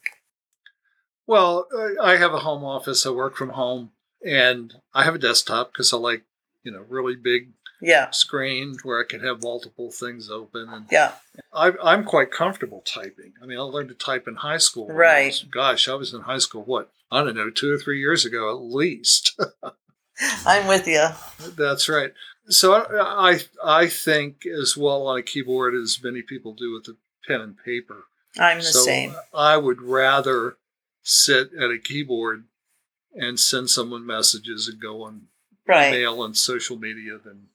Well, 1.25 1.67
I 2.01 2.17
have 2.17 2.33
a 2.33 2.39
home 2.39 2.63
office. 2.63 3.05
I 3.05 3.09
work 3.09 3.35
from 3.35 3.49
home, 3.49 3.91
and 4.25 4.73
I 4.93 5.03
have 5.03 5.15
a 5.15 5.19
desktop 5.19 5.73
because 5.73 5.91
I 5.93 5.97
like, 5.97 6.23
you 6.63 6.71
know, 6.71 6.85
really 6.87 7.15
big 7.15 7.49
yeah. 7.81 8.09
screen 8.11 8.77
where 8.83 8.99
I 8.99 9.03
can 9.07 9.21
have 9.21 9.43
multiple 9.43 9.91
things 9.91 10.29
open. 10.29 10.67
And 10.69 10.85
yeah, 10.91 11.13
I, 11.53 11.73
I'm 11.83 12.03
quite 12.03 12.31
comfortable 12.31 12.81
typing. 12.85 13.33
I 13.41 13.45
mean, 13.45 13.57
I 13.57 13.61
learned 13.61 13.89
to 13.89 13.95
type 13.95 14.27
in 14.27 14.35
high 14.35 14.57
school. 14.57 14.87
Right. 14.87 15.27
Was, 15.27 15.43
gosh, 15.43 15.87
I 15.87 15.95
was 15.95 16.13
in 16.13 16.21
high 16.21 16.37
school. 16.39 16.63
What 16.63 16.91
I 17.11 17.23
don't 17.23 17.35
know, 17.35 17.49
two 17.49 17.73
or 17.73 17.77
three 17.77 17.99
years 17.99 18.25
ago 18.25 18.49
at 18.49 18.61
least. 18.61 19.39
I'm 20.45 20.67
with 20.67 20.87
you. 20.87 21.07
That's 21.55 21.89
right. 21.89 22.13
So 22.49 22.73
I, 22.73 23.31
I 23.31 23.39
I 23.63 23.87
think 23.87 24.45
as 24.45 24.77
well 24.77 25.07
on 25.07 25.19
a 25.19 25.23
keyboard 25.23 25.75
as 25.75 25.99
many 26.01 26.21
people 26.21 26.53
do 26.53 26.73
with 26.73 26.85
the 26.85 26.97
pen 27.27 27.41
and 27.41 27.55
paper. 27.63 28.05
I'm 28.39 28.57
the 28.57 28.63
so 28.63 28.79
same. 28.79 29.15
I 29.33 29.57
would 29.57 29.81
rather 29.81 30.57
sit 31.03 31.51
at 31.53 31.71
a 31.71 31.79
keyboard 31.81 32.45
and 33.13 33.39
send 33.39 33.69
someone 33.69 34.05
messages 34.05 34.67
and 34.67 34.81
go 34.81 35.03
on 35.03 35.23
right. 35.67 35.91
mail 35.91 36.23
and 36.23 36.37
social 36.37 36.77
media 36.77 37.17
than 37.23 37.47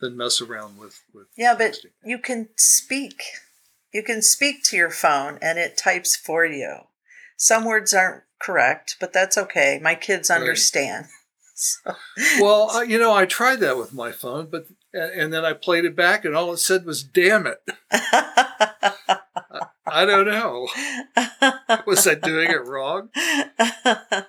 than 0.00 0.16
mess 0.16 0.40
around 0.40 0.78
with 0.78 1.02
with 1.12 1.26
yeah 1.36 1.54
but 1.56 1.78
you 2.04 2.18
can 2.18 2.48
speak 2.56 3.22
you 3.92 4.02
can 4.02 4.22
speak 4.22 4.62
to 4.62 4.76
your 4.76 4.90
phone 4.90 5.38
and 5.42 5.58
it 5.58 5.76
types 5.76 6.14
for 6.14 6.44
you 6.44 6.78
some 7.36 7.64
words 7.64 7.92
aren't 7.92 8.22
correct 8.40 8.96
but 9.00 9.12
that's 9.12 9.36
okay 9.36 9.80
my 9.82 9.94
kids 9.94 10.30
understand. 10.30 11.06
well 12.40 12.70
uh, 12.70 12.82
you 12.82 12.98
know 12.98 13.14
i 13.14 13.26
tried 13.26 13.60
that 13.60 13.76
with 13.76 13.92
my 13.92 14.12
phone 14.12 14.48
but 14.50 14.66
and 14.92 15.32
then 15.32 15.44
i 15.44 15.52
played 15.52 15.84
it 15.84 15.96
back 15.96 16.24
and 16.24 16.36
all 16.36 16.52
it 16.52 16.58
said 16.58 16.84
was 16.84 17.02
damn 17.02 17.46
it 17.46 17.62
I 19.90 20.04
don't 20.04 20.26
know. 20.26 20.68
Was 21.86 22.06
I 22.06 22.14
doing 22.14 22.50
it 22.50 22.66
wrong? 22.66 23.08
that 23.14 24.26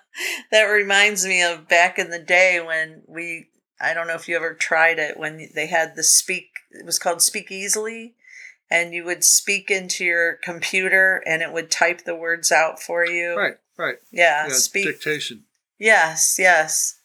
reminds 0.52 1.26
me 1.26 1.44
of 1.44 1.68
back 1.68 2.00
in 2.00 2.10
the 2.10 2.20
day 2.20 2.62
when 2.66 3.04
we, 3.08 3.50
I 3.80 3.94
don't 3.94 4.08
know 4.08 4.16
if 4.16 4.28
you 4.28 4.36
ever 4.36 4.54
tried 4.54 5.00
it, 5.00 5.20
when 5.20 5.50
they 5.54 5.68
had 5.68 5.96
the 5.96 6.04
speak, 6.04 6.52
it 6.72 6.86
was 6.86 7.00
called 7.00 7.22
Speak 7.22 7.52
Easily, 7.52 8.16
and 8.70 8.94
you 8.94 9.04
would 9.06 9.24
speak 9.24 9.70
into 9.70 10.06
your 10.06 10.40
computer 10.44 11.22
and 11.26 11.42
it 11.42 11.52
would 11.52 11.72
type 11.72 12.04
the 12.04 12.16
words 12.16 12.52
out 12.52 12.82
for 12.82 13.06
you. 13.06 13.36
Right, 13.38 13.58
right. 13.78 13.98
Yeah, 14.12 14.48
yeah 14.48 14.54
speak. 14.54 14.86
Dictation. 14.86 15.44
Yes, 15.78 16.38
yes. 16.40 16.99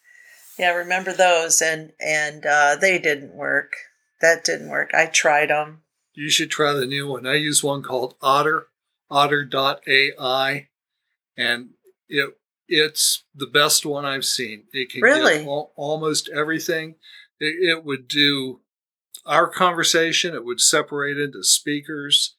Yeah, 0.59 0.71
remember 0.71 1.13
those, 1.13 1.61
and 1.61 1.93
and 2.01 2.45
uh, 2.47 2.77
they 2.81 2.99
didn't 2.99 3.35
work. 3.35 3.73
That 4.21 4.45
didn't 4.45 4.71
work. 4.71 4.91
I 4.95 5.07
tried 5.07 5.51
them 5.51 5.83
you 6.15 6.31
should 6.31 6.51
try 6.51 6.73
the 6.73 6.87
new 6.87 7.09
one. 7.09 7.27
I 7.27 7.35
use 7.35 7.63
one 7.63 7.83
called 7.83 8.15
Otter, 8.23 8.69
Otter.ai, 9.11 10.69
and 11.37 11.71
it 12.09 12.39
it's 12.67 13.25
the 13.35 13.47
best 13.47 13.85
one 13.85 14.07
I've 14.07 14.25
seen. 14.25 14.65
It 14.73 14.91
can 14.91 15.03
really? 15.03 15.39
get 15.39 15.47
al- 15.47 15.73
almost 15.77 16.31
everything. 16.31 16.95
It, 17.39 17.57
it, 17.61 17.85
would 17.85 18.09
do 18.09 18.61
our 19.27 19.49
conversation, 19.49 20.35
it 20.35 20.47
would 20.47 20.61
separate 20.61 21.19
into 21.19 21.45
speakers. 21.45 22.37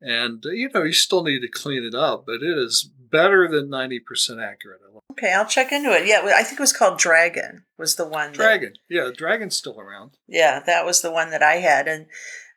And, 0.00 0.42
you 0.44 0.70
know, 0.72 0.84
you 0.84 0.94
still 0.94 1.22
need 1.22 1.40
to 1.40 1.48
clean 1.48 1.84
it 1.84 1.94
up, 1.94 2.24
but 2.24 2.36
it 2.36 2.56
is 2.56 2.90
better 3.10 3.48
than 3.48 3.68
90% 3.68 4.42
accurate. 4.42 4.80
Okay, 5.12 5.32
I'll 5.32 5.46
check 5.46 5.72
into 5.72 5.90
it. 5.90 6.06
Yeah, 6.06 6.22
I 6.24 6.42
think 6.42 6.60
it 6.60 6.62
was 6.62 6.72
called 6.72 6.98
Dragon. 6.98 7.64
Was 7.76 7.96
the 7.96 8.06
one. 8.06 8.30
That, 8.32 8.36
Dragon, 8.36 8.72
yeah, 8.88 9.10
Dragon's 9.14 9.56
still 9.56 9.80
around. 9.80 10.12
Yeah, 10.28 10.60
that 10.64 10.84
was 10.84 11.02
the 11.02 11.10
one 11.10 11.30
that 11.30 11.42
I 11.42 11.56
had, 11.56 11.88
and 11.88 12.06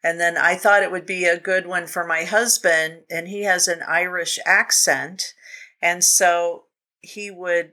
and 0.03 0.19
then 0.19 0.37
I 0.37 0.55
thought 0.55 0.83
it 0.83 0.91
would 0.91 1.05
be 1.05 1.25
a 1.25 1.39
good 1.39 1.65
one 1.65 1.87
for 1.87 2.05
my 2.05 2.23
husband, 2.23 3.03
and 3.09 3.27
he 3.27 3.43
has 3.43 3.67
an 3.67 3.81
Irish 3.87 4.37
accent, 4.45 5.33
and 5.81 6.03
so 6.03 6.65
he 7.01 7.31
would. 7.31 7.71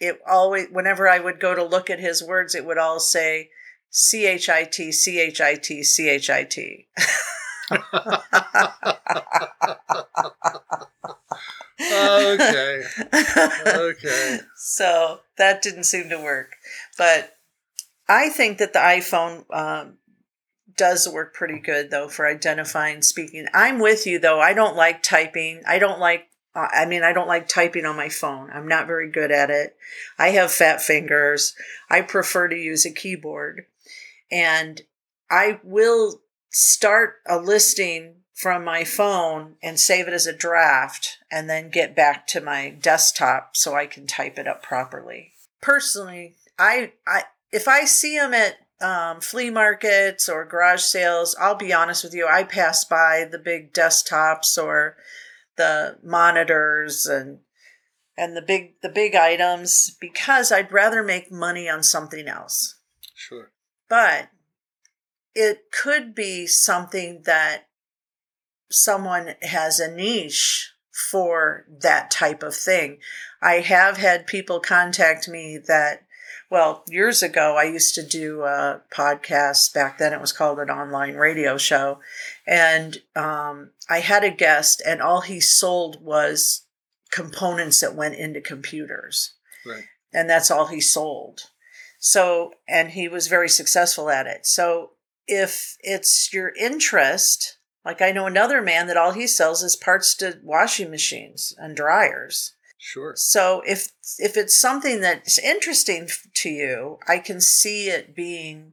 It 0.00 0.20
always 0.26 0.68
whenever 0.70 1.08
I 1.08 1.18
would 1.18 1.40
go 1.40 1.54
to 1.54 1.64
look 1.64 1.90
at 1.90 2.00
his 2.00 2.22
words, 2.22 2.54
it 2.54 2.64
would 2.64 2.78
all 2.78 3.00
say 3.00 3.50
C 3.90 4.26
H 4.26 4.48
I 4.48 4.64
T 4.64 4.92
C 4.92 5.20
H 5.20 5.40
I 5.40 5.54
T 5.56 5.82
C 5.82 6.08
H 6.08 6.30
I 6.30 6.44
T. 6.44 6.88
okay. 11.80 12.82
Okay. 13.66 14.38
So 14.56 15.20
that 15.36 15.62
didn't 15.62 15.84
seem 15.84 16.08
to 16.10 16.18
work. 16.18 16.56
But 16.96 17.36
I 18.08 18.28
think 18.30 18.58
that 18.58 18.72
the 18.72 18.78
iPhone 18.78 19.44
um, 19.54 19.98
does 20.76 21.08
work 21.08 21.34
pretty 21.34 21.58
good, 21.58 21.90
though, 21.90 22.08
for 22.08 22.26
identifying 22.26 23.02
speaking. 23.02 23.46
I'm 23.52 23.78
with 23.78 24.06
you, 24.06 24.18
though. 24.18 24.40
I 24.40 24.54
don't 24.54 24.76
like 24.76 25.02
typing. 25.02 25.62
I 25.66 25.78
don't 25.78 25.98
like, 25.98 26.28
I 26.54 26.86
mean, 26.86 27.02
I 27.02 27.12
don't 27.12 27.28
like 27.28 27.48
typing 27.48 27.84
on 27.84 27.96
my 27.96 28.08
phone. 28.08 28.50
I'm 28.50 28.66
not 28.66 28.86
very 28.86 29.10
good 29.10 29.30
at 29.30 29.50
it. 29.50 29.76
I 30.18 30.30
have 30.30 30.50
fat 30.50 30.80
fingers. 30.80 31.54
I 31.90 32.00
prefer 32.00 32.48
to 32.48 32.56
use 32.56 32.86
a 32.86 32.92
keyboard. 32.92 33.66
And 34.30 34.82
I 35.30 35.60
will 35.62 36.20
start 36.50 37.16
a 37.26 37.38
listing 37.38 38.16
from 38.34 38.64
my 38.64 38.84
phone 38.84 39.56
and 39.62 39.80
save 39.80 40.06
it 40.06 40.14
as 40.14 40.26
a 40.26 40.32
draft 40.32 41.18
and 41.30 41.50
then 41.50 41.70
get 41.70 41.96
back 41.96 42.26
to 42.28 42.40
my 42.40 42.70
desktop 42.70 43.56
so 43.56 43.74
I 43.74 43.86
can 43.86 44.06
type 44.06 44.38
it 44.38 44.46
up 44.46 44.62
properly. 44.62 45.32
Personally, 45.60 46.36
I, 46.58 46.92
I 47.06 47.24
if 47.50 47.66
I 47.66 47.84
see 47.84 48.16
them 48.16 48.34
at 48.34 48.58
um, 48.80 49.20
flea 49.20 49.50
markets 49.50 50.28
or 50.28 50.44
garage 50.44 50.82
sales, 50.82 51.34
I'll 51.40 51.56
be 51.56 51.72
honest 51.72 52.04
with 52.04 52.14
you, 52.14 52.28
I 52.28 52.44
pass 52.44 52.84
by 52.84 53.26
the 53.28 53.38
big 53.38 53.72
desktops 53.72 54.56
or 54.56 54.96
the 55.56 55.98
monitors 56.04 57.06
and 57.06 57.40
and 58.16 58.36
the 58.36 58.42
big 58.42 58.80
the 58.82 58.88
big 58.88 59.14
items 59.14 59.96
because 60.00 60.52
I'd 60.52 60.72
rather 60.72 61.02
make 61.02 61.32
money 61.32 61.68
on 61.68 61.82
something 61.82 62.28
else. 62.28 62.76
Sure. 63.14 63.50
But 63.88 64.28
it 65.40 65.70
could 65.70 66.16
be 66.16 66.48
something 66.48 67.22
that 67.24 67.68
someone 68.72 69.36
has 69.40 69.78
a 69.78 69.88
niche 69.88 70.72
for 70.90 71.64
that 71.80 72.10
type 72.10 72.42
of 72.42 72.56
thing. 72.56 72.98
I 73.40 73.60
have 73.60 73.98
had 73.98 74.26
people 74.26 74.58
contact 74.58 75.28
me 75.28 75.56
that, 75.68 76.02
well, 76.50 76.82
years 76.88 77.22
ago, 77.22 77.56
I 77.56 77.62
used 77.62 77.94
to 77.94 78.02
do 78.04 78.42
a 78.42 78.82
podcast. 78.92 79.72
Back 79.72 79.98
then, 79.98 80.12
it 80.12 80.20
was 80.20 80.32
called 80.32 80.58
an 80.58 80.70
online 80.70 81.14
radio 81.14 81.56
show. 81.56 82.00
And 82.44 82.98
um, 83.14 83.70
I 83.88 84.00
had 84.00 84.24
a 84.24 84.32
guest, 84.32 84.82
and 84.84 85.00
all 85.00 85.20
he 85.20 85.38
sold 85.38 86.02
was 86.02 86.66
components 87.12 87.80
that 87.80 87.94
went 87.94 88.16
into 88.16 88.40
computers. 88.40 89.34
Right. 89.64 89.84
And 90.12 90.28
that's 90.28 90.50
all 90.50 90.66
he 90.66 90.80
sold. 90.80 91.42
So, 92.00 92.54
and 92.66 92.90
he 92.90 93.06
was 93.06 93.28
very 93.28 93.48
successful 93.48 94.10
at 94.10 94.26
it. 94.26 94.46
So, 94.46 94.94
if 95.28 95.76
it's 95.80 96.32
your 96.32 96.52
interest, 96.58 97.58
like 97.84 98.02
I 98.02 98.10
know 98.10 98.26
another 98.26 98.60
man 98.60 98.86
that 98.88 98.96
all 98.96 99.12
he 99.12 99.26
sells 99.26 99.62
is 99.62 99.76
parts 99.76 100.16
to 100.16 100.40
washing 100.42 100.90
machines 100.90 101.54
and 101.58 101.76
dryers. 101.76 102.54
Sure. 102.78 103.12
So 103.16 103.62
if 103.66 103.92
if 104.18 104.36
it's 104.36 104.58
something 104.58 105.00
that's 105.00 105.38
interesting 105.38 106.08
to 106.34 106.48
you, 106.48 106.98
I 107.06 107.18
can 107.18 107.40
see 107.40 107.88
it 107.88 108.16
being 108.16 108.72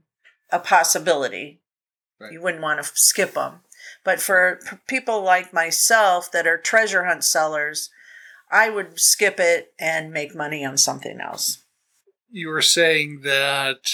a 0.51 0.59
possibility. 0.59 1.61
Right. 2.19 2.31
You 2.31 2.41
wouldn't 2.41 2.63
want 2.63 2.81
to 2.81 2.91
skip 2.95 3.33
them. 3.33 3.61
But 4.03 4.21
for 4.21 4.59
people 4.87 5.21
like 5.21 5.53
myself 5.53 6.31
that 6.31 6.47
are 6.47 6.57
treasure 6.57 7.05
hunt 7.05 7.23
sellers, 7.23 7.89
I 8.51 8.69
would 8.69 8.99
skip 8.99 9.39
it 9.39 9.73
and 9.79 10.13
make 10.13 10.35
money 10.35 10.63
on 10.63 10.77
something 10.77 11.19
else. 11.19 11.63
You 12.29 12.49
were 12.49 12.61
saying 12.61 13.21
that 13.23 13.91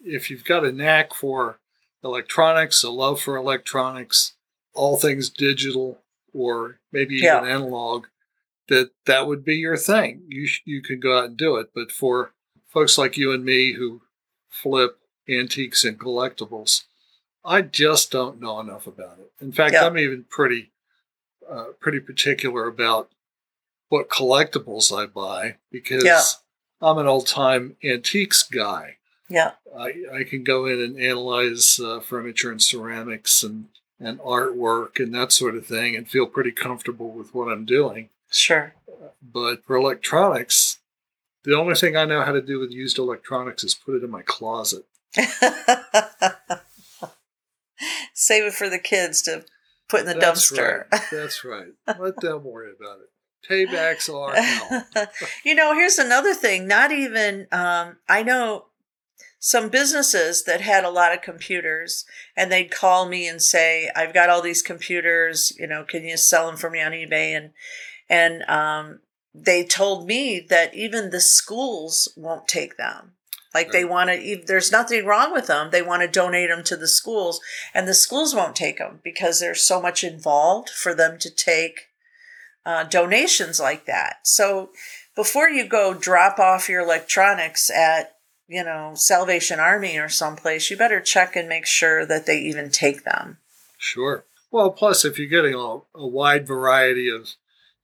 if 0.00 0.30
you've 0.30 0.44
got 0.44 0.64
a 0.64 0.72
knack 0.72 1.14
for 1.14 1.60
electronics, 2.04 2.82
a 2.82 2.90
love 2.90 3.20
for 3.20 3.36
electronics, 3.36 4.34
all 4.74 4.96
things 4.96 5.28
digital, 5.30 6.00
or 6.32 6.80
maybe 6.92 7.16
even 7.16 7.24
Yeah. 7.26 7.42
analog, 7.44 8.06
that 8.68 8.90
that 9.06 9.26
would 9.26 9.44
be 9.44 9.56
your 9.56 9.76
thing. 9.76 10.24
You 10.28 10.46
sh- 10.46 10.62
you 10.64 10.82
could 10.82 11.00
go 11.00 11.18
out 11.18 11.24
and 11.26 11.36
do 11.36 11.56
it. 11.56 11.70
But 11.74 11.90
for 11.90 12.34
folks 12.66 12.98
like 12.98 13.16
you 13.16 13.32
and 13.32 13.44
me 13.44 13.72
who 13.72 14.02
flip 14.50 14.98
antiques 15.28 15.84
and 15.84 15.98
collectibles, 15.98 16.84
I 17.44 17.62
just 17.62 18.10
don't 18.10 18.40
know 18.40 18.60
enough 18.60 18.86
about 18.86 19.18
it. 19.20 19.32
In 19.40 19.52
fact, 19.52 19.72
Yeah. 19.74 19.86
I'm 19.86 19.98
even 19.98 20.24
pretty 20.24 20.72
uh, 21.48 21.72
pretty 21.80 21.98
particular 21.98 22.66
about 22.66 23.10
what 23.88 24.10
collectibles 24.10 24.94
I 24.94 25.06
buy 25.06 25.56
because 25.72 26.04
Yeah. 26.04 26.20
I'm 26.82 26.98
an 26.98 27.06
old 27.06 27.26
time 27.26 27.78
antiques 27.82 28.42
guy. 28.42 28.97
Yeah. 29.28 29.52
I, 29.76 29.92
I 30.12 30.24
can 30.24 30.42
go 30.42 30.66
in 30.66 30.80
and 30.80 30.98
analyze 30.98 31.78
uh, 31.78 32.00
furniture 32.00 32.50
and 32.50 32.62
ceramics 32.62 33.42
and, 33.42 33.66
and 34.00 34.18
artwork 34.20 34.98
and 34.98 35.14
that 35.14 35.32
sort 35.32 35.54
of 35.54 35.66
thing 35.66 35.94
and 35.96 36.08
feel 36.08 36.26
pretty 36.26 36.52
comfortable 36.52 37.10
with 37.10 37.34
what 37.34 37.48
I'm 37.48 37.64
doing. 37.64 38.08
Sure. 38.30 38.74
But 39.22 39.64
for 39.64 39.76
electronics, 39.76 40.78
the 41.44 41.56
only 41.56 41.74
thing 41.74 41.96
I 41.96 42.04
know 42.04 42.22
how 42.22 42.32
to 42.32 42.42
do 42.42 42.58
with 42.58 42.70
used 42.70 42.98
electronics 42.98 43.64
is 43.64 43.74
put 43.74 43.94
it 43.96 44.04
in 44.04 44.10
my 44.10 44.22
closet. 44.22 44.84
Save 48.14 48.44
it 48.44 48.52
for 48.54 48.68
the 48.68 48.78
kids 48.78 49.22
to 49.22 49.44
put 49.88 50.00
in 50.00 50.06
the 50.06 50.14
That's 50.14 50.50
dumpster. 50.50 50.84
Right. 50.90 51.02
That's 51.10 51.44
right. 51.44 51.72
Let 51.98 52.20
them 52.20 52.44
worry 52.44 52.72
about 52.78 52.98
it. 53.00 53.08
Paybacks 53.48 54.12
are 54.12 54.34
hell. 54.34 54.86
you 55.44 55.54
know, 55.54 55.72
here's 55.74 55.98
another 55.98 56.34
thing. 56.34 56.66
Not 56.66 56.90
even, 56.92 57.46
um, 57.52 57.96
I 58.08 58.22
know 58.22 58.66
some 59.38 59.68
businesses 59.68 60.44
that 60.44 60.60
had 60.60 60.84
a 60.84 60.90
lot 60.90 61.12
of 61.12 61.22
computers 61.22 62.04
and 62.36 62.50
they'd 62.50 62.70
call 62.70 63.08
me 63.08 63.28
and 63.28 63.40
say, 63.40 63.90
I've 63.94 64.14
got 64.14 64.30
all 64.30 64.42
these 64.42 64.62
computers, 64.62 65.52
you 65.58 65.66
know, 65.66 65.84
can 65.84 66.04
you 66.04 66.16
sell 66.16 66.46
them 66.46 66.56
for 66.56 66.70
me 66.70 66.80
on 66.80 66.92
eBay? 66.92 67.36
And, 67.36 67.50
and, 68.08 68.42
um, 68.48 69.00
they 69.34 69.64
told 69.64 70.06
me 70.06 70.40
that 70.48 70.74
even 70.74 71.10
the 71.10 71.20
schools 71.20 72.08
won't 72.16 72.48
take 72.48 72.76
them. 72.76 73.12
Like 73.54 73.72
they 73.72 73.84
want 73.84 74.10
to, 74.10 74.42
there's 74.46 74.70
nothing 74.70 75.06
wrong 75.06 75.32
with 75.32 75.46
them. 75.46 75.70
They 75.70 75.82
want 75.82 76.02
to 76.02 76.08
donate 76.08 76.50
them 76.50 76.62
to 76.64 76.76
the 76.76 76.88
schools, 76.88 77.40
and 77.74 77.88
the 77.88 77.94
schools 77.94 78.34
won't 78.34 78.54
take 78.54 78.78
them 78.78 79.00
because 79.02 79.40
there's 79.40 79.62
so 79.62 79.80
much 79.80 80.04
involved 80.04 80.68
for 80.68 80.94
them 80.94 81.18
to 81.20 81.30
take 81.30 81.88
uh, 82.66 82.84
donations 82.84 83.58
like 83.58 83.86
that. 83.86 84.18
So 84.24 84.70
before 85.16 85.48
you 85.48 85.66
go 85.66 85.94
drop 85.94 86.38
off 86.38 86.68
your 86.68 86.82
electronics 86.82 87.70
at, 87.70 88.17
you 88.48 88.64
know, 88.64 88.92
Salvation 88.94 89.60
Army 89.60 89.98
or 89.98 90.08
someplace, 90.08 90.70
you 90.70 90.76
better 90.76 91.00
check 91.00 91.36
and 91.36 91.48
make 91.48 91.66
sure 91.66 92.06
that 92.06 92.26
they 92.26 92.38
even 92.38 92.70
take 92.70 93.04
them. 93.04 93.38
Sure. 93.76 94.24
Well, 94.50 94.70
plus, 94.70 95.04
if 95.04 95.18
you're 95.18 95.28
getting 95.28 95.54
a, 95.54 95.78
a 95.94 96.06
wide 96.06 96.46
variety 96.46 97.10
of 97.10 97.34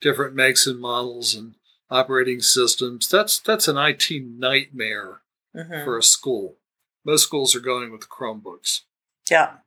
different 0.01 0.35
makes 0.35 0.67
and 0.67 0.81
models 0.81 1.35
and 1.35 1.55
operating 1.91 2.41
systems, 2.41 3.07
that's 3.09 3.39
that's 3.39 3.69
an 3.69 3.77
IT 3.77 4.11
nightmare 4.11 5.21
hmm 5.55 5.85
for 5.85 5.97
a 5.97 6.03
school. 6.03 6.57
Most 7.05 7.23
schools 7.23 7.55
are 7.55 7.61
going 7.61 7.93
with 7.93 8.09
Chromebooks. 8.09 8.81
Yeah. 9.31 9.59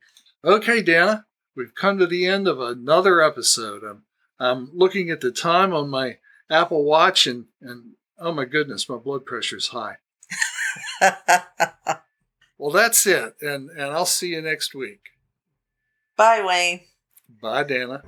Okay, 0.44 0.82
Dana, 0.82 1.26
we've 1.56 1.74
come 1.74 1.98
to 1.98 2.06
the 2.06 2.26
end 2.26 2.46
of 2.46 2.60
another 2.60 3.22
episode. 3.22 3.82
I'm, 3.84 4.02
I'm 4.38 4.70
looking 4.74 5.08
at 5.08 5.20
the 5.20 5.30
time 5.30 5.72
on 5.72 5.88
my 5.88 6.18
Apple 6.50 6.84
Watch, 6.84 7.26
and, 7.26 7.46
and 7.62 7.92
oh 8.18 8.32
my 8.32 8.44
goodness, 8.44 8.88
my 8.88 8.96
blood 8.96 9.24
pressure's 9.24 9.68
high. 9.68 9.96
Well, 12.58 12.72
that's 12.72 13.06
it, 13.06 13.36
and, 13.40 13.70
and 13.70 13.82
I'll 13.82 14.04
see 14.04 14.30
you 14.30 14.42
next 14.42 14.74
week. 14.74 15.00
Bye, 16.16 16.42
Wayne. 16.44 16.80
Bye, 17.40 17.62
Dana. 17.62 18.02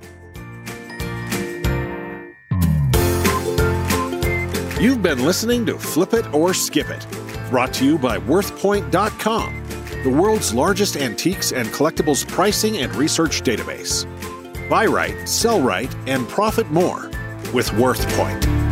You've 4.79 5.01
been 5.01 5.23
listening 5.23 5.65
to 5.67 5.77
Flip 5.77 6.13
It 6.13 6.33
or 6.33 6.53
Skip 6.53 6.89
It, 6.89 7.07
brought 7.49 7.73
to 7.75 7.85
you 7.85 7.97
by 7.97 8.17
WorthPoint.com, 8.19 9.63
the 10.03 10.09
world's 10.09 10.53
largest 10.53 10.97
antiques 10.97 11.53
and 11.53 11.69
collectibles 11.69 12.27
pricing 12.27 12.79
and 12.79 12.93
research 12.95 13.43
database. 13.43 14.05
Buy 14.69 14.85
right, 14.85 15.29
sell 15.29 15.61
right, 15.61 15.93
and 16.07 16.27
profit 16.27 16.69
more 16.71 17.09
with 17.53 17.69
WorthPoint. 17.71 18.70